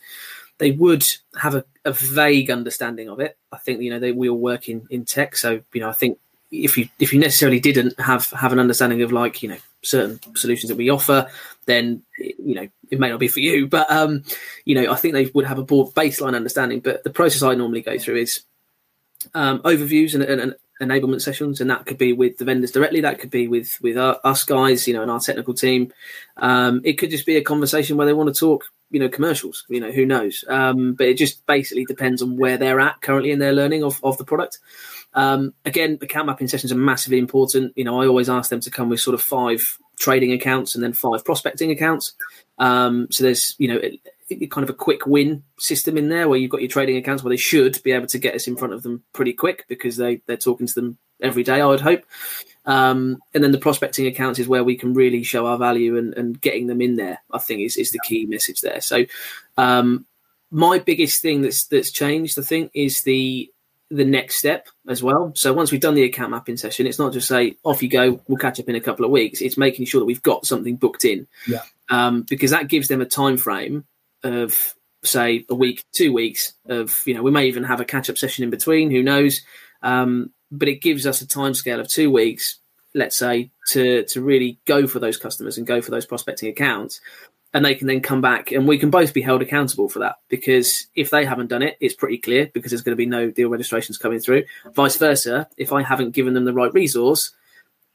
they 0.58 0.72
would 0.72 1.06
have 1.40 1.56
a, 1.56 1.66
a 1.84 1.92
vague 1.92 2.50
understanding 2.50 3.10
of 3.10 3.20
it. 3.20 3.38
I 3.52 3.58
think 3.58 3.82
you 3.82 3.90
know 3.90 4.00
they 4.00 4.12
we 4.12 4.30
all 4.30 4.40
work 4.40 4.70
in, 4.70 4.88
in 4.90 5.06
tech, 5.06 5.36
so 5.36 5.62
you 5.74 5.82
know 5.82 5.90
I 5.90 5.94
think 5.94 6.20
if 6.52 6.78
you 6.78 6.88
if 7.00 7.14
you 7.14 7.20
necessarily 7.20 7.60
didn't 7.60 8.00
have 8.00 8.30
have 8.32 8.54
an 8.54 8.60
understanding 8.60 9.02
of 9.02 9.12
like 9.12 9.44
you 9.44 9.50
know 9.50 9.58
certain 9.82 10.20
solutions 10.36 10.70
that 10.70 10.78
we 10.78 10.90
offer, 10.90 11.30
then 11.66 12.04
you 12.18 12.56
know 12.56 12.68
it 12.90 13.00
may 13.00 13.10
not 13.10 13.20
be 13.20 13.28
for 13.28 13.40
you. 13.40 13.68
But 13.68 13.90
um, 13.92 14.24
you 14.64 14.76
know 14.76 14.92
I 14.92 14.96
think 14.96 15.14
they 15.14 15.26
would 15.34 15.46
have 15.46 15.60
a 15.60 15.64
broad 15.64 15.94
baseline 15.94 16.36
understanding. 16.36 16.80
But 16.80 17.04
the 17.04 17.10
process 17.10 17.44
I 17.44 17.56
normally 17.56 17.82
go 17.82 17.98
through 17.98 18.18
is 18.18 18.42
um, 19.34 19.60
overviews 19.62 20.14
and, 20.14 20.24
and, 20.24 20.42
and, 20.42 20.56
enablement 20.82 21.22
sessions, 21.22 21.62
and 21.62 21.70
that 21.70 21.86
could 21.86 21.98
be 21.98 22.12
with 22.12 22.38
the 22.38 22.44
vendors 22.44 22.72
directly. 22.72 23.00
That 23.00 23.18
could 23.20 23.30
be 23.32 23.48
with 23.48 23.80
with 23.82 23.98
our, 23.98 24.20
us 24.26 24.44
guys, 24.44 24.88
you 24.88 24.94
know, 24.94 25.02
and 25.02 25.10
our 25.12 25.22
technical 25.22 25.54
team. 25.54 25.94
Um, 26.36 26.82
it 26.84 26.94
could 26.94 27.12
just 27.12 27.26
be 27.26 27.38
a 27.38 27.42
conversation 27.42 27.96
where 27.96 28.06
they 28.06 28.14
want 28.14 28.34
to 28.34 28.38
talk 28.38 28.66
you 28.92 29.00
know 29.00 29.10
commercials 29.10 29.66
you 29.70 29.80
know 29.80 29.92
who 29.92 30.06
knows? 30.06 30.44
Um, 30.48 30.94
but 30.94 31.08
it 31.08 31.18
just 31.18 31.46
basically 31.46 31.86
depends 31.86 32.22
on 32.22 32.38
where 32.38 32.58
they're 32.58 32.80
at 32.80 33.02
currently 33.02 33.32
in 33.32 33.40
their 33.40 33.54
learning 33.54 33.84
of, 33.84 34.00
of 34.04 34.18
the 34.18 34.26
product. 34.26 34.60
Um, 35.14 35.54
again 35.64 35.98
account 36.02 36.28
mapping 36.28 36.48
sessions 36.48 36.72
are 36.72 36.78
massively 36.78 37.18
important. 37.18 37.74
You 37.76 37.84
know 37.84 38.02
i 38.02 38.08
always 38.08 38.30
ask 38.30 38.50
them 38.50 38.62
to 38.62 38.72
come 38.72 38.90
with 38.90 39.00
sort 39.00 39.14
of 39.14 39.22
five 39.22 39.78
trading 39.98 40.34
accounts 40.34 40.76
and 40.76 40.84
then 40.84 40.94
five 40.94 41.24
prospecting 41.24 41.72
accounts. 41.72 42.14
Um, 42.58 43.08
so 43.12 43.24
there's 43.24 43.56
you 43.58 43.68
know 43.68 43.78
it, 43.78 44.00
it, 44.30 44.52
kind 44.52 44.64
of 44.64 44.70
a 44.70 44.78
quick 44.78 45.06
win 45.06 45.44
system 45.58 45.98
in 45.98 46.10
there 46.10 46.28
where 46.28 46.40
you've 46.40 46.52
got 46.52 46.62
your 46.62 46.70
trading 46.70 46.98
accounts 46.98 47.24
where 47.24 47.30
they 47.30 47.38
should 47.38 47.82
be 47.84 47.92
able 47.92 48.08
to 48.08 48.20
get 48.20 48.36
us 48.36 48.48
in 48.48 48.56
front 48.56 48.74
of 48.74 48.84
them 48.84 49.04
pretty 49.14 49.34
quick 49.34 49.66
because 49.68 49.98
they 49.98 50.22
they're 50.26 50.38
talking 50.38 50.68
to 50.68 50.74
them 50.74 50.98
every 51.22 51.44
day 51.44 51.62
i 51.62 51.66
would 51.66 51.82
hope 51.82 52.04
um, 52.66 53.22
and 53.34 53.44
then 53.44 53.52
the 53.52 53.58
prospecting 53.58 54.08
accounts 54.08 54.40
is 54.40 54.48
where 54.48 54.64
we 54.64 54.76
can 54.76 54.94
really 54.94 55.24
show 55.24 55.46
our 55.46 55.58
value 55.58 55.98
and, 55.98 56.14
and 56.16 56.40
getting 56.40 56.68
them 56.68 56.82
in 56.82 56.96
there. 56.96 57.20
I 57.32 57.40
think 57.40 57.62
is, 57.62 57.78
is 57.78 57.92
the 57.92 58.00
key 58.06 58.26
message 58.26 58.62
there. 58.62 58.82
So 58.82 59.06
um, 59.58 60.06
my 60.52 60.80
biggest 60.80 61.22
thing 61.22 61.42
that's 61.42 61.66
that's 61.66 61.92
changed, 61.92 62.40
I 62.40 62.42
think, 62.42 62.72
is 62.74 63.04
the 63.04 63.52
the 63.92 64.06
next 64.06 64.36
step 64.36 64.68
as 64.88 65.04
well. 65.04 65.32
So 65.36 65.54
once 65.54 65.72
we've 65.72 65.82
done 65.82 65.94
the 65.94 66.04
account 66.04 66.32
mapping 66.32 66.58
session, 66.58 66.88
it's 66.88 66.98
not 66.98 67.14
just 67.14 67.28
say 67.28 67.58
off 67.64 67.84
you 67.84 67.90
go, 67.90 68.20
we'll 68.28 68.38
catch 68.38 68.60
up 68.60 68.68
in 68.68 68.76
a 68.76 68.82
couple 68.82 69.06
of 69.06 69.12
weeks. 69.12 69.42
It's 69.42 69.58
making 69.58 69.86
sure 69.86 70.00
that 70.00 70.06
we've 70.06 70.24
got 70.24 70.46
something 70.46 70.76
booked 70.76 71.06
in, 71.06 71.28
yeah. 71.48 71.62
um, 71.90 72.24
because 72.24 72.52
that 72.52 72.68
gives 72.68 72.88
them 72.88 73.02
a 73.02 73.06
time 73.06 73.38
frame 73.38 73.86
of 74.24 74.76
say 75.04 75.46
a 75.50 75.56
week, 75.56 75.84
two 75.94 76.12
weeks 76.14 76.54
of 76.68 77.04
you 77.06 77.14
know 77.14 77.22
we 77.22 77.32
may 77.32 77.48
even 77.48 77.64
have 77.64 77.80
a 77.80 77.86
catch 77.86 78.10
up 78.10 78.18
session 78.18 78.44
in 78.44 78.50
between. 78.50 78.92
Who 78.92 79.04
knows? 79.04 79.42
Um, 79.82 80.32
but 80.52 80.68
it 80.68 80.82
gives 80.82 81.06
us 81.06 81.22
a 81.22 81.28
time 81.28 81.54
scale 81.54 81.80
of 81.80 81.88
two 81.88 82.12
weeks, 82.12 82.60
let's 82.94 83.18
say, 83.18 83.52
to 83.70 84.04
to 84.06 84.22
really 84.22 84.60
go 84.66 84.88
for 84.88 85.00
those 85.00 85.18
customers 85.18 85.58
and 85.58 85.68
go 85.68 85.82
for 85.82 85.92
those 85.92 86.06
prospecting 86.06 86.50
accounts. 86.50 87.02
and 87.56 87.64
they 87.64 87.74
can 87.74 87.88
then 87.88 88.02
come 88.02 88.20
back 88.20 88.52
and 88.52 88.68
we 88.68 88.78
can 88.78 88.90
both 88.90 89.14
be 89.14 89.22
held 89.22 89.42
accountable 89.42 89.88
for 89.88 90.00
that 90.00 90.18
because 90.28 90.88
if 90.94 91.10
they 91.10 91.24
haven't 91.24 91.48
done 91.48 91.62
it, 91.62 91.78
it's 91.80 91.96
pretty 91.96 92.18
clear 92.18 92.52
because 92.54 92.70
there's 92.70 92.82
going 92.82 92.92
to 92.92 92.98
be 92.98 93.06
no 93.06 93.32
deal 93.32 93.48
registrations 93.50 93.98
coming 93.98 94.20
through. 94.20 94.44
Vice 94.74 94.98
versa, 94.98 95.48
if 95.56 95.72
I 95.72 95.82
haven't 95.82 96.12
given 96.12 96.34
them 96.34 96.44
the 96.44 96.54
right 96.54 96.74
resource, 96.74 97.32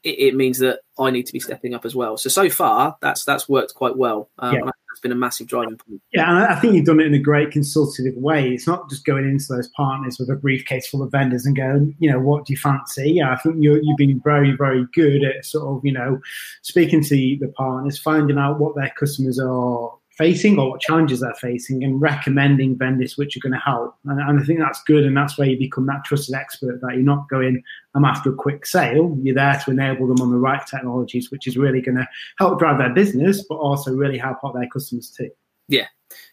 it, 0.03 0.19
it 0.19 0.35
means 0.35 0.59
that 0.59 0.79
I 0.99 1.11
need 1.11 1.25
to 1.27 1.33
be 1.33 1.39
stepping 1.39 1.73
up 1.73 1.85
as 1.85 1.95
well. 1.95 2.17
So 2.17 2.29
so 2.29 2.49
far, 2.49 2.97
that's 3.01 3.23
that's 3.25 3.49
worked 3.49 3.73
quite 3.75 3.97
well. 3.97 4.29
Um, 4.39 4.55
yeah. 4.55 4.61
That's 4.63 4.99
been 4.99 5.13
a 5.13 5.15
massive 5.15 5.47
driving 5.47 5.77
point. 5.77 6.01
Yeah, 6.11 6.29
and 6.29 6.43
I 6.43 6.59
think 6.59 6.73
you've 6.73 6.85
done 6.85 6.99
it 6.99 7.07
in 7.07 7.13
a 7.13 7.19
great 7.19 7.51
consultative 7.51 8.13
way. 8.15 8.49
It's 8.49 8.67
not 8.67 8.89
just 8.89 9.05
going 9.05 9.23
into 9.23 9.45
those 9.49 9.69
partners 9.69 10.19
with 10.19 10.29
a 10.29 10.35
briefcase 10.35 10.89
full 10.89 11.01
of 11.01 11.11
vendors 11.11 11.45
and 11.45 11.55
going, 11.55 11.95
you 11.99 12.11
know, 12.11 12.19
what 12.19 12.45
do 12.45 12.51
you 12.51 12.57
fancy? 12.57 13.11
Yeah, 13.13 13.31
I 13.31 13.37
think 13.37 13.55
you 13.59 13.79
you've 13.81 13.97
been 13.97 14.19
very, 14.21 14.51
very 14.51 14.85
good 14.93 15.23
at 15.23 15.45
sort 15.45 15.77
of, 15.77 15.85
you 15.85 15.93
know, 15.93 16.19
speaking 16.61 17.01
to 17.05 17.15
the 17.15 17.53
partners, 17.55 17.97
finding 17.99 18.37
out 18.37 18.59
what 18.59 18.75
their 18.75 18.93
customers 18.99 19.39
are 19.39 19.93
facing 20.21 20.59
or 20.59 20.69
what 20.69 20.79
challenges 20.79 21.21
they're 21.21 21.33
facing 21.33 21.83
and 21.83 21.99
recommending 21.99 22.77
vendors 22.77 23.17
which 23.17 23.35
are 23.35 23.39
going 23.39 23.53
to 23.53 23.57
help. 23.57 23.95
And, 24.05 24.19
and, 24.19 24.39
I 24.39 24.43
think 24.43 24.59
that's 24.59 24.83
good. 24.83 25.03
And 25.03 25.17
that's 25.17 25.35
where 25.35 25.47
you 25.47 25.57
become 25.57 25.87
that 25.87 26.05
trusted 26.05 26.35
expert 26.35 26.79
that 26.79 26.93
you're 26.93 27.01
not 27.01 27.27
going, 27.27 27.63
I'm 27.95 28.05
after 28.05 28.29
a 28.29 28.35
quick 28.35 28.67
sale. 28.67 29.17
You're 29.23 29.33
there 29.33 29.59
to 29.65 29.71
enable 29.71 30.07
them 30.07 30.21
on 30.21 30.29
the 30.29 30.37
right 30.37 30.61
technologies, 30.67 31.31
which 31.31 31.47
is 31.47 31.57
really 31.57 31.81
going 31.81 31.97
to 31.97 32.07
help 32.37 32.59
drive 32.59 32.77
their 32.77 32.93
business, 32.93 33.43
but 33.49 33.55
also 33.55 33.95
really 33.95 34.19
help 34.19 34.37
out 34.45 34.53
their 34.53 34.67
customers 34.67 35.09
too. 35.09 35.31
Yeah. 35.67 35.87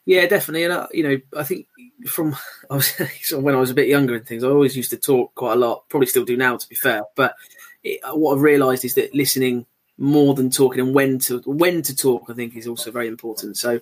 Yeah, 0.04 0.26
definitely. 0.26 0.64
And, 0.64 0.74
uh, 0.74 0.88
you 0.92 1.04
know, 1.04 1.18
I 1.34 1.44
think 1.44 1.66
from 2.06 2.36
I 2.70 2.74
was, 2.74 2.92
when 3.32 3.54
I 3.54 3.58
was 3.58 3.70
a 3.70 3.74
bit 3.74 3.88
younger 3.88 4.16
and 4.16 4.26
things, 4.26 4.44
I 4.44 4.48
always 4.48 4.76
used 4.76 4.90
to 4.90 4.98
talk 4.98 5.34
quite 5.34 5.54
a 5.54 5.56
lot, 5.56 5.88
probably 5.88 6.08
still 6.08 6.26
do 6.26 6.36
now, 6.36 6.58
to 6.58 6.68
be 6.68 6.74
fair. 6.74 7.04
But 7.16 7.36
it, 7.82 8.00
what 8.12 8.34
I've 8.34 8.42
realized 8.42 8.84
is 8.84 8.96
that 8.96 9.14
listening 9.14 9.64
more 9.98 10.34
than 10.34 10.48
talking 10.48 10.80
and 10.80 10.94
when 10.94 11.18
to 11.18 11.40
when 11.40 11.82
to 11.82 11.94
talk 11.94 12.24
i 12.28 12.32
think 12.32 12.56
is 12.56 12.68
also 12.68 12.90
very 12.90 13.08
important. 13.08 13.56
So 13.56 13.80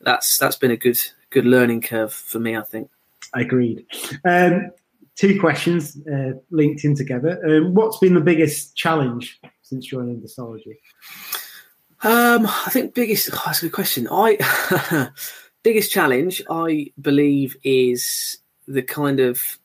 that's 0.00 0.38
that's 0.38 0.56
been 0.56 0.70
a 0.70 0.76
good 0.76 0.98
good 1.30 1.44
learning 1.44 1.82
curve 1.82 2.12
for 2.12 2.38
me 2.38 2.56
i 2.56 2.62
think. 2.62 2.90
Agreed. 3.34 3.84
Um, 4.24 4.70
two 5.16 5.40
questions 5.40 5.98
uh, 6.06 6.32
linked 6.50 6.84
in 6.84 6.94
together. 6.94 7.40
Um, 7.44 7.74
what's 7.74 7.98
been 7.98 8.14
the 8.14 8.20
biggest 8.20 8.76
challenge 8.76 9.40
since 9.62 9.86
joining 9.86 10.20
Distology 10.20 10.78
um 12.02 12.46
i 12.46 12.68
think 12.70 12.94
biggest 12.94 13.30
oh, 13.32 13.42
that's 13.46 13.60
a 13.60 13.66
good 13.66 13.72
question. 13.72 14.06
I 14.10 15.10
biggest 15.62 15.90
challenge 15.90 16.42
i 16.50 16.92
believe 17.00 17.56
is 17.64 18.38
the 18.68 18.82
kind 18.82 19.20
of 19.20 19.58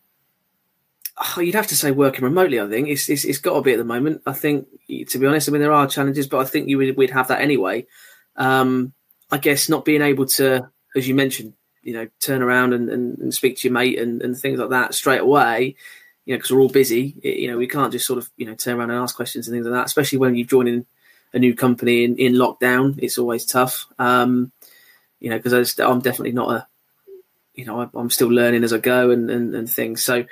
oh, 1.21 1.41
you'd 1.41 1.55
have 1.55 1.67
to 1.67 1.75
say 1.75 1.91
working 1.91 2.23
remotely. 2.23 2.59
I 2.59 2.67
think 2.67 2.87
it's 2.87 3.09
it's, 3.09 3.25
it's 3.25 3.37
got 3.37 3.55
to 3.55 3.61
be 3.61 3.73
at 3.73 3.77
the 3.77 3.83
moment. 3.83 4.21
I 4.25 4.33
think 4.33 4.67
to 5.09 5.17
be 5.17 5.27
honest, 5.27 5.47
I 5.47 5.51
mean 5.51 5.61
there 5.61 5.71
are 5.71 5.87
challenges, 5.87 6.27
but 6.27 6.39
I 6.39 6.45
think 6.45 6.67
you 6.67 6.77
would 6.77 6.97
we'd 6.97 7.11
have 7.11 7.27
that 7.29 7.41
anyway. 7.41 7.85
Um, 8.35 8.93
I 9.29 9.37
guess 9.37 9.69
not 9.69 9.85
being 9.85 10.01
able 10.01 10.25
to, 10.25 10.69
as 10.95 11.07
you 11.07 11.15
mentioned, 11.15 11.53
you 11.83 11.93
know, 11.93 12.07
turn 12.19 12.41
around 12.41 12.73
and, 12.73 12.89
and, 12.89 13.17
and 13.19 13.33
speak 13.33 13.57
to 13.57 13.67
your 13.67 13.73
mate 13.73 13.97
and, 13.97 14.21
and 14.21 14.37
things 14.37 14.59
like 14.59 14.69
that 14.69 14.93
straight 14.93 15.21
away. 15.21 15.75
You 16.25 16.33
know, 16.33 16.37
because 16.37 16.51
we're 16.51 16.61
all 16.61 16.69
busy. 16.69 17.15
It, 17.23 17.37
you 17.37 17.49
know, 17.49 17.57
we 17.57 17.67
can't 17.67 17.91
just 17.91 18.05
sort 18.05 18.19
of 18.19 18.29
you 18.37 18.45
know 18.45 18.55
turn 18.55 18.77
around 18.77 18.91
and 18.91 18.99
ask 18.99 19.15
questions 19.15 19.47
and 19.47 19.55
things 19.55 19.65
like 19.65 19.73
that. 19.73 19.85
Especially 19.85 20.17
when 20.17 20.35
you're 20.35 20.47
joining 20.47 20.85
a 21.33 21.39
new 21.39 21.55
company 21.55 22.03
in, 22.03 22.17
in 22.17 22.33
lockdown, 22.33 22.99
it's 23.01 23.17
always 23.17 23.45
tough. 23.45 23.87
Um, 23.97 24.51
you 25.19 25.29
know, 25.29 25.37
because 25.37 25.79
I'm 25.79 26.01
definitely 26.01 26.33
not 26.33 26.51
a, 26.51 26.67
you 27.53 27.65
know, 27.65 27.89
I'm 27.93 28.09
still 28.09 28.27
learning 28.27 28.63
as 28.63 28.73
I 28.73 28.79
go 28.79 29.11
and, 29.11 29.29
and, 29.29 29.55
and 29.55 29.69
things. 29.69 30.03
So 30.03 30.25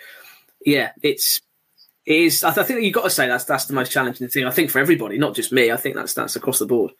yeah, 0.65 0.91
it's 1.01 1.41
it 2.05 2.15
is. 2.15 2.43
I, 2.43 2.51
th- 2.51 2.63
I 2.63 2.67
think 2.67 2.81
you've 2.81 2.93
got 2.93 3.03
to 3.03 3.09
say 3.09 3.27
that's 3.27 3.45
that's 3.45 3.65
the 3.65 3.73
most 3.73 3.91
challenging 3.91 4.27
thing. 4.27 4.45
I 4.45 4.51
think 4.51 4.71
for 4.71 4.79
everybody, 4.79 5.17
not 5.17 5.35
just 5.35 5.51
me. 5.51 5.71
I 5.71 5.77
think 5.77 5.95
that's 5.95 6.13
that's 6.13 6.35
across 6.35 6.59
the 6.59 6.65
board. 6.65 6.91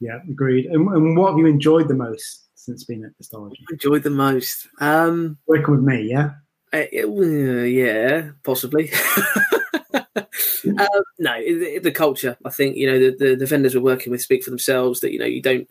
Yeah, 0.00 0.18
agreed. 0.28 0.66
And, 0.66 0.88
and 0.88 1.16
what 1.16 1.30
have 1.30 1.38
you 1.38 1.46
enjoyed 1.46 1.88
the 1.88 1.94
most 1.94 2.44
since 2.54 2.84
being 2.84 3.04
at 3.04 3.16
Distology? 3.16 3.64
Enjoyed 3.70 4.02
the 4.02 4.10
most 4.10 4.66
um, 4.80 5.38
working 5.46 5.76
with 5.76 5.84
me. 5.84 6.08
Yeah. 6.10 6.30
Uh, 6.72 6.78
uh, 6.78 7.62
yeah, 7.62 8.30
possibly. 8.42 8.90
uh, 9.94 10.02
no, 11.18 11.40
the, 11.40 11.80
the, 11.82 11.92
culture. 11.92 12.36
I 12.44 12.50
think 12.50 12.76
you 12.76 12.90
know 12.90 12.98
the, 12.98 13.16
the, 13.16 13.34
the 13.36 13.46
vendors 13.46 13.74
we're 13.74 13.82
working 13.82 14.10
with 14.10 14.20
speak 14.20 14.42
for 14.42 14.50
themselves. 14.50 15.00
That 15.00 15.12
you 15.12 15.18
know 15.18 15.26
you 15.26 15.42
don't. 15.42 15.70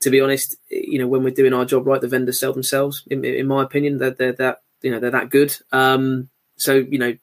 To 0.00 0.10
be 0.10 0.20
honest, 0.20 0.56
you 0.70 0.98
know 0.98 1.08
when 1.08 1.24
we're 1.24 1.30
doing 1.30 1.52
our 1.52 1.64
job 1.64 1.86
right, 1.86 2.00
the 2.00 2.08
vendors 2.08 2.38
sell 2.38 2.52
themselves. 2.52 3.02
In, 3.10 3.24
in 3.24 3.48
my 3.48 3.62
opinion, 3.62 3.98
that 3.98 4.18
they're, 4.18 4.32
they're, 4.32 4.52
that 4.52 4.62
you 4.82 4.90
know 4.92 5.00
they're 5.00 5.10
that 5.10 5.30
good. 5.30 5.56
Um, 5.72 6.28
so, 6.56 6.74
you 6.74 6.98
know, 6.98 7.16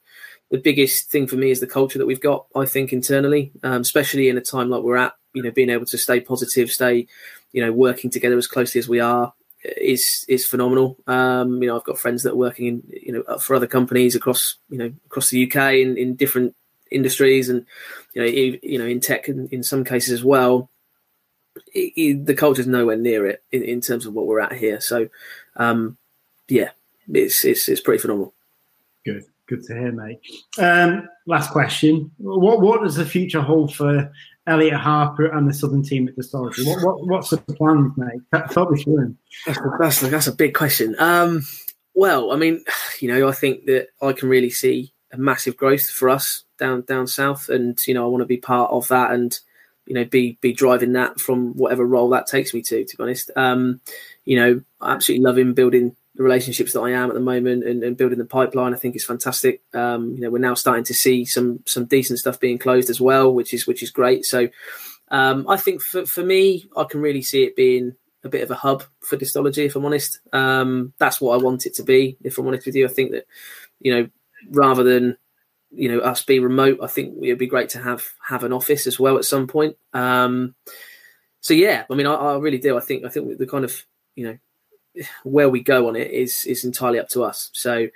the 0.50 0.58
biggest 0.58 1.10
thing 1.10 1.26
for 1.26 1.36
me 1.36 1.50
is 1.50 1.60
the 1.60 1.66
culture 1.66 1.98
that 1.98 2.06
we've 2.06 2.20
got, 2.20 2.46
I 2.54 2.66
think, 2.66 2.92
internally, 2.92 3.52
um, 3.62 3.80
especially 3.80 4.28
in 4.28 4.38
a 4.38 4.42
time 4.42 4.70
like 4.70 4.82
we're 4.82 4.96
at, 4.96 5.14
you 5.32 5.42
know, 5.42 5.50
being 5.50 5.70
able 5.70 5.86
to 5.86 5.98
stay 5.98 6.20
positive, 6.20 6.70
stay, 6.70 7.06
you 7.52 7.64
know, 7.64 7.72
working 7.72 8.10
together 8.10 8.38
as 8.38 8.46
closely 8.46 8.78
as 8.78 8.88
we 8.88 9.00
are 9.00 9.32
is 9.64 10.24
is 10.28 10.46
phenomenal. 10.46 10.96
Um, 11.06 11.62
you 11.62 11.68
know, 11.68 11.76
I've 11.76 11.84
got 11.84 11.98
friends 11.98 12.22
that 12.22 12.32
are 12.32 12.36
working 12.36 12.66
in, 12.66 12.82
you 13.02 13.12
know, 13.12 13.38
for 13.38 13.56
other 13.56 13.66
companies 13.66 14.14
across, 14.14 14.56
you 14.68 14.78
know, 14.78 14.92
across 15.06 15.30
the 15.30 15.44
UK 15.44 15.74
in, 15.74 15.96
in 15.96 16.16
different 16.16 16.54
industries 16.90 17.48
and, 17.48 17.66
you 18.14 18.22
know, 18.22 18.58
you 18.62 18.78
know, 18.78 18.86
in 18.86 19.00
tech 19.00 19.28
in, 19.28 19.48
in 19.50 19.62
some 19.62 19.84
cases 19.84 20.12
as 20.12 20.24
well. 20.24 20.70
It, 21.72 21.92
it, 21.96 22.26
the 22.26 22.34
culture 22.34 22.60
is 22.60 22.66
nowhere 22.66 22.96
near 22.96 23.26
it 23.26 23.42
in, 23.52 23.62
in, 23.62 23.80
terms 23.80 24.06
of 24.06 24.12
what 24.12 24.26
we're 24.26 24.40
at 24.40 24.52
here. 24.52 24.80
So, 24.80 25.08
um, 25.56 25.96
yeah, 26.48 26.70
it's, 27.08 27.44
it's, 27.44 27.68
it's 27.68 27.80
pretty 27.80 28.00
phenomenal. 28.00 28.33
Good, 29.04 29.24
good 29.48 29.62
to 29.64 29.74
hear, 29.74 29.92
mate. 29.92 30.20
Um, 30.58 31.08
last 31.26 31.50
question: 31.50 32.10
What 32.18 32.60
what 32.60 32.82
does 32.82 32.96
the 32.96 33.04
future 33.04 33.42
hold 33.42 33.74
for 33.74 34.10
Elliot 34.46 34.74
Harper 34.74 35.26
and 35.26 35.48
the 35.48 35.54
Southern 35.54 35.82
team 35.82 36.08
at 36.08 36.16
Distology? 36.16 36.64
What, 36.64 36.82
what 36.82 37.06
what's 37.06 37.30
the 37.30 37.38
plan, 37.38 37.92
mate? 37.96 38.20
Talk 38.50 38.70
me 38.70 38.82
through 38.82 39.16
That's 39.46 39.58
a, 39.58 39.62
that's, 39.78 40.02
a, 40.02 40.06
that's 40.08 40.26
a 40.26 40.34
big 40.34 40.54
question. 40.54 40.96
Um, 40.98 41.46
well, 41.94 42.32
I 42.32 42.36
mean, 42.36 42.64
you 43.00 43.08
know, 43.08 43.28
I 43.28 43.32
think 43.32 43.66
that 43.66 43.88
I 44.02 44.12
can 44.12 44.28
really 44.28 44.50
see 44.50 44.92
a 45.12 45.18
massive 45.18 45.56
growth 45.56 45.88
for 45.88 46.08
us 46.08 46.44
down 46.58 46.82
down 46.82 47.06
south, 47.06 47.48
and 47.48 47.78
you 47.86 47.94
know, 47.94 48.04
I 48.04 48.08
want 48.08 48.22
to 48.22 48.26
be 48.26 48.38
part 48.38 48.70
of 48.70 48.88
that, 48.88 49.12
and 49.12 49.38
you 49.86 49.94
know, 49.94 50.04
be 50.04 50.38
be 50.40 50.52
driving 50.52 50.92
that 50.94 51.20
from 51.20 51.54
whatever 51.54 51.86
role 51.86 52.08
that 52.10 52.26
takes 52.26 52.54
me 52.54 52.62
to. 52.62 52.84
To 52.84 52.96
be 52.96 53.02
honest, 53.02 53.30
um, 53.36 53.80
you 54.24 54.36
know, 54.36 54.62
I 54.80 54.92
absolutely 54.92 55.24
love 55.24 55.38
him 55.38 55.52
building 55.54 55.94
the 56.14 56.22
relationships 56.22 56.72
that 56.72 56.80
I 56.80 56.90
am 56.90 57.08
at 57.10 57.14
the 57.14 57.20
moment 57.20 57.64
and, 57.64 57.82
and 57.82 57.96
building 57.96 58.18
the 58.18 58.24
pipeline, 58.24 58.72
I 58.72 58.76
think 58.76 58.94
is 58.94 59.04
fantastic. 59.04 59.62
Um, 59.72 60.14
you 60.14 60.20
know, 60.20 60.30
we're 60.30 60.38
now 60.38 60.54
starting 60.54 60.84
to 60.84 60.94
see 60.94 61.24
some 61.24 61.60
some 61.66 61.86
decent 61.86 62.18
stuff 62.18 62.38
being 62.38 62.58
closed 62.58 62.90
as 62.90 63.00
well, 63.00 63.32
which 63.32 63.52
is 63.52 63.66
which 63.66 63.82
is 63.82 63.90
great. 63.90 64.24
So 64.24 64.48
um, 65.08 65.46
I 65.48 65.56
think 65.56 65.82
for, 65.82 66.06
for 66.06 66.22
me, 66.22 66.68
I 66.76 66.84
can 66.84 67.00
really 67.00 67.22
see 67.22 67.44
it 67.44 67.56
being 67.56 67.96
a 68.22 68.28
bit 68.28 68.42
of 68.42 68.50
a 68.50 68.54
hub 68.54 68.84
for 69.00 69.16
distology, 69.16 69.64
if 69.64 69.76
I'm 69.76 69.84
honest. 69.84 70.20
Um, 70.32 70.94
that's 70.98 71.20
what 71.20 71.38
I 71.38 71.42
want 71.42 71.66
it 71.66 71.74
to 71.74 71.82
be, 71.82 72.16
if 72.22 72.38
I'm 72.38 72.46
honest 72.46 72.66
with 72.66 72.74
you. 72.74 72.86
I 72.86 72.88
think 72.88 73.12
that, 73.12 73.26
you 73.80 73.94
know, 73.94 74.08
rather 74.50 74.82
than 74.82 75.16
you 75.70 75.88
know 75.88 75.98
us 75.98 76.22
be 76.22 76.38
remote, 76.38 76.78
I 76.82 76.86
think 76.86 77.16
it 77.22 77.30
would 77.30 77.38
be 77.38 77.46
great 77.46 77.70
to 77.70 77.82
have 77.82 78.06
have 78.26 78.44
an 78.44 78.52
office 78.52 78.86
as 78.86 79.00
well 79.00 79.18
at 79.18 79.24
some 79.24 79.46
point. 79.46 79.76
Um, 79.92 80.54
so 81.40 81.54
yeah, 81.54 81.84
I 81.90 81.94
mean, 81.94 82.06
I, 82.06 82.14
I 82.14 82.38
really 82.38 82.58
do. 82.58 82.76
I 82.76 82.80
think 82.80 83.04
I 83.04 83.08
think 83.08 83.36
the 83.36 83.46
kind 83.46 83.64
of 83.64 83.84
you 84.14 84.26
know 84.26 84.38
where 85.22 85.48
we 85.48 85.62
go 85.62 85.88
on 85.88 85.96
it 85.96 86.10
is 86.10 86.44
is 86.46 86.64
entirely 86.64 86.98
up 86.98 87.08
to 87.10 87.22
us. 87.24 87.50
So, 87.52 87.88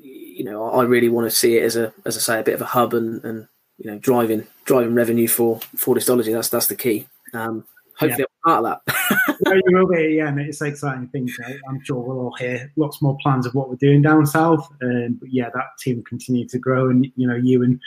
you 0.00 0.44
know, 0.44 0.70
I 0.70 0.84
really 0.84 1.08
want 1.08 1.30
to 1.30 1.36
see 1.36 1.56
it 1.56 1.64
as 1.64 1.76
a, 1.76 1.92
as 2.04 2.16
I 2.16 2.20
say, 2.20 2.40
a 2.40 2.44
bit 2.44 2.54
of 2.54 2.62
a 2.62 2.66
hub 2.66 2.94
and, 2.94 3.22
and 3.24 3.48
you 3.78 3.90
know, 3.90 3.98
driving 3.98 4.46
driving 4.64 4.94
revenue 4.94 5.28
for 5.28 5.60
for 5.76 5.94
Distology. 5.94 6.32
That's 6.32 6.48
that's 6.48 6.66
the 6.68 6.76
key. 6.76 7.08
Um, 7.32 7.64
hopefully, 8.00 8.26
yeah. 8.28 8.52
I'm 8.52 8.62
part 8.62 8.64
of 8.64 8.80
that. 8.86 9.36
no, 9.46 9.52
you 9.52 9.62
will 9.76 9.88
be. 9.88 10.14
Yeah, 10.16 10.34
it's 10.36 10.60
an 10.60 10.68
exciting 10.68 11.08
thing. 11.08 11.28
I'm 11.68 11.82
sure 11.84 11.96
we'll 11.96 12.20
all 12.20 12.34
hear 12.34 12.72
lots 12.76 13.02
more 13.02 13.16
plans 13.22 13.46
of 13.46 13.54
what 13.54 13.68
we're 13.68 13.76
doing 13.76 14.02
down 14.02 14.26
south. 14.26 14.66
Um, 14.82 15.18
but 15.20 15.32
yeah, 15.32 15.50
that 15.54 15.66
team 15.78 15.96
will 15.96 16.04
continue 16.04 16.46
to 16.48 16.58
grow, 16.58 16.88
and 16.88 17.06
you 17.16 17.26
know, 17.26 17.36
you 17.36 17.62
and 17.62 17.80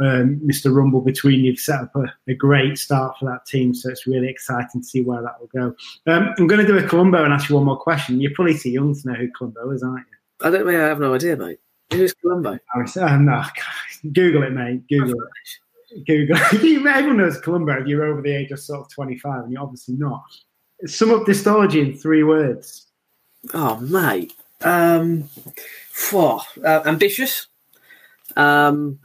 um, 0.00 0.40
Mr. 0.44 0.74
Rumble 0.74 1.00
between 1.00 1.44
you've 1.44 1.58
set 1.58 1.80
up 1.80 1.96
a, 1.96 2.04
a, 2.28 2.34
great 2.34 2.78
start 2.78 3.16
for 3.18 3.26
that 3.26 3.46
team. 3.46 3.74
So 3.74 3.90
it's 3.90 4.06
really 4.06 4.28
exciting 4.28 4.80
to 4.80 4.86
see 4.86 5.02
where 5.02 5.22
that 5.22 5.40
will 5.40 5.48
go. 5.48 5.74
Um, 6.10 6.34
I'm 6.38 6.46
going 6.46 6.64
to 6.64 6.66
do 6.66 6.78
a 6.78 6.88
Columbo 6.88 7.24
and 7.24 7.32
ask 7.32 7.48
you 7.48 7.56
one 7.56 7.64
more 7.64 7.78
question. 7.78 8.20
You're 8.20 8.34
probably 8.34 8.58
too 8.58 8.70
young 8.70 8.94
to 8.94 9.08
know 9.08 9.14
who 9.14 9.28
Columbo 9.36 9.70
is, 9.70 9.82
aren't 9.82 10.06
you? 10.10 10.46
I 10.46 10.50
don't. 10.50 10.68
I 10.68 10.72
have 10.72 11.00
no 11.00 11.14
idea, 11.14 11.36
mate. 11.36 11.60
Who 11.92 12.02
is 12.02 12.14
Columbo? 12.14 12.58
Oh, 12.74 13.16
no, 13.16 13.42
Google 14.12 14.42
it, 14.42 14.52
mate. 14.52 14.86
Google 14.88 15.12
it. 15.12 15.67
Google. 16.06 16.36
Everyone 16.52 17.18
knows 17.18 17.40
Columbo 17.40 17.80
if 17.80 17.86
you're 17.86 18.04
over 18.04 18.22
the 18.22 18.34
age 18.34 18.50
of 18.50 18.60
sort 18.60 18.80
of 18.80 18.90
25, 18.90 19.44
and 19.44 19.52
you're 19.52 19.62
obviously 19.62 19.94
not. 19.94 20.22
Sum 20.86 21.12
up 21.12 21.26
distology 21.26 21.80
in 21.80 21.96
three 21.96 22.22
words. 22.22 22.86
Oh, 23.52 23.76
mate. 23.80 24.32
Um, 24.62 25.28
uh, 26.12 26.42
ambitious. 26.64 27.46
Um, 28.36 29.00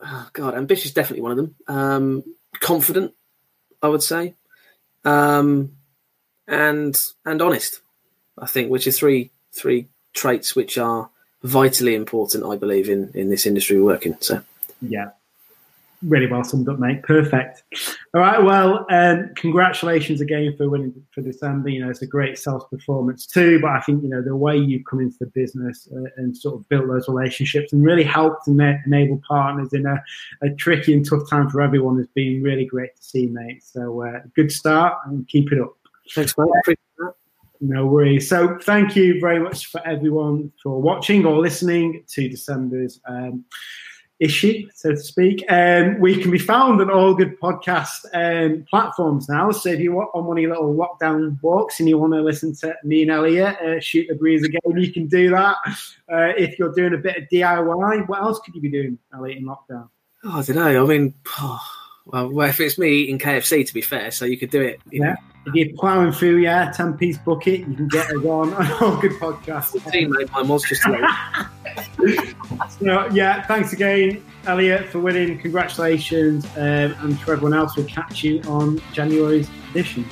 oh, 0.00 0.28
God, 0.32 0.54
ambitious, 0.54 0.92
definitely 0.92 1.22
one 1.22 1.32
of 1.32 1.36
them. 1.36 1.54
Um, 1.68 2.24
confident, 2.60 3.14
I 3.82 3.88
would 3.88 4.02
say. 4.02 4.34
Um, 5.04 5.72
and 6.46 7.00
and 7.24 7.40
honest, 7.40 7.80
I 8.36 8.46
think, 8.46 8.70
which 8.70 8.86
are 8.86 8.92
three 8.92 9.30
three 9.52 9.88
traits 10.12 10.56
which 10.56 10.78
are 10.78 11.10
vitally 11.42 11.94
important, 11.94 12.44
I 12.44 12.56
believe, 12.56 12.88
in 12.88 13.12
in 13.14 13.30
this 13.30 13.46
industry 13.46 13.76
we 13.76 13.82
work 13.82 14.04
in. 14.04 14.20
So, 14.20 14.42
yeah, 14.82 15.10
really 16.02 16.26
well 16.26 16.44
summed 16.44 16.68
up, 16.68 16.78
mate. 16.78 17.02
Perfect. 17.02 17.62
All 18.14 18.20
right. 18.20 18.42
Well, 18.42 18.86
um, 18.90 19.30
congratulations 19.36 20.20
again 20.20 20.54
for 20.56 20.68
winning 20.68 20.94
for 21.12 21.20
December. 21.20 21.68
You 21.68 21.84
know, 21.84 21.90
it's 21.90 22.02
a 22.02 22.06
great 22.06 22.38
sales 22.38 22.64
performance 22.70 23.26
too. 23.26 23.60
But 23.60 23.70
I 23.70 23.80
think 23.80 24.02
you 24.02 24.08
know 24.08 24.22
the 24.22 24.36
way 24.36 24.56
you've 24.56 24.84
come 24.84 25.00
into 25.00 25.16
the 25.20 25.26
business 25.26 25.88
uh, 25.94 26.10
and 26.16 26.36
sort 26.36 26.56
of 26.56 26.68
built 26.68 26.88
those 26.88 27.08
relationships 27.08 27.72
and 27.72 27.84
really 27.84 28.04
helped 28.04 28.46
and 28.48 28.60
enable 28.86 29.20
partners 29.26 29.72
in 29.72 29.86
a, 29.86 30.02
a, 30.42 30.50
tricky 30.50 30.94
and 30.94 31.08
tough 31.08 31.28
time 31.28 31.48
for 31.50 31.60
everyone 31.60 31.98
has 31.98 32.08
been 32.08 32.42
really 32.42 32.64
great 32.64 32.96
to 32.96 33.02
see, 33.02 33.26
mate. 33.26 33.62
So 33.62 34.02
uh, 34.02 34.20
good 34.34 34.50
start 34.50 34.98
and 35.06 35.26
keep 35.28 35.52
it 35.52 35.60
up. 35.60 35.76
Thanks, 36.14 36.34
mate. 36.38 36.78
No 37.62 37.86
worries. 37.86 38.26
So, 38.26 38.56
thank 38.62 38.96
you 38.96 39.20
very 39.20 39.38
much 39.38 39.66
for 39.66 39.86
everyone 39.86 40.50
for 40.62 40.80
watching 40.80 41.26
or 41.26 41.38
listening 41.38 42.04
to 42.08 42.26
December's 42.26 43.00
um, 43.06 43.44
issue, 44.20 44.68
so 44.74 44.90
to 44.90 44.96
speak. 44.96 45.44
Um, 45.48 45.98
we 45.98 46.20
can 46.20 46.30
be 46.30 46.38
found 46.38 46.80
on 46.80 46.90
all 46.90 47.14
good 47.14 47.40
podcast 47.40 48.04
um, 48.12 48.64
platforms 48.68 49.28
now. 49.28 49.50
So 49.50 49.70
if 49.70 49.80
you 49.80 49.92
want 49.92 50.10
on 50.14 50.26
one 50.26 50.36
of 50.36 50.42
your 50.42 50.52
little 50.52 50.74
lockdown 50.74 51.42
walks 51.42 51.80
and 51.80 51.88
you 51.88 51.98
want 51.98 52.12
to 52.12 52.20
listen 52.20 52.54
to 52.56 52.74
me 52.84 53.02
and 53.02 53.10
Elliot 53.10 53.56
uh, 53.60 53.80
shoot 53.80 54.06
the 54.08 54.14
breeze 54.14 54.44
again, 54.44 54.60
you 54.76 54.92
can 54.92 55.06
do 55.06 55.30
that. 55.30 55.56
Uh, 56.12 56.32
if 56.36 56.58
you're 56.58 56.72
doing 56.72 56.94
a 56.94 56.98
bit 56.98 57.16
of 57.16 57.24
DIY, 57.32 58.08
what 58.08 58.20
else 58.20 58.38
could 58.40 58.54
you 58.54 58.60
be 58.60 58.70
doing, 58.70 58.98
Elliot, 59.14 59.38
in 59.38 59.44
lockdown? 59.44 59.88
Oh, 60.24 60.38
I 60.38 60.42
don't 60.42 60.56
know. 60.56 60.84
I 60.84 60.86
mean, 60.86 61.14
oh, 61.38 61.79
well, 62.12 62.48
if 62.48 62.60
it's 62.60 62.78
me 62.78 62.90
eating 62.90 63.18
KFC, 63.18 63.66
to 63.66 63.74
be 63.74 63.80
fair, 63.80 64.10
so 64.10 64.24
you 64.24 64.36
could 64.36 64.50
do 64.50 64.60
it. 64.60 64.80
yeah. 64.90 65.12
Know. 65.12 65.16
If 65.46 65.54
you're 65.54 65.76
ploughing 65.78 66.12
through, 66.12 66.36
yeah, 66.36 66.70
10 66.70 66.98
piece 66.98 67.16
bucket, 67.16 67.60
you 67.60 67.74
can 67.74 67.88
get 67.88 68.10
us 68.10 68.24
on 68.26 68.52
on 68.54 68.72
all 68.72 69.00
good 69.00 69.12
podcast. 69.12 70.10
mate, 70.10 70.30
my 70.32 70.42
was 70.42 70.62
just 70.64 70.82
so, 70.82 70.90
yeah, 73.12 73.46
thanks 73.46 73.72
again, 73.72 74.22
Elliot, 74.44 74.90
for 74.90 74.98
winning. 74.98 75.38
Congratulations. 75.38 76.44
Um, 76.56 76.94
and 77.00 77.18
to 77.20 77.32
everyone 77.32 77.54
else, 77.54 77.76
we'll 77.76 77.86
catch 77.86 78.22
you 78.22 78.42
on 78.42 78.82
January's 78.92 79.48
edition. 79.70 80.04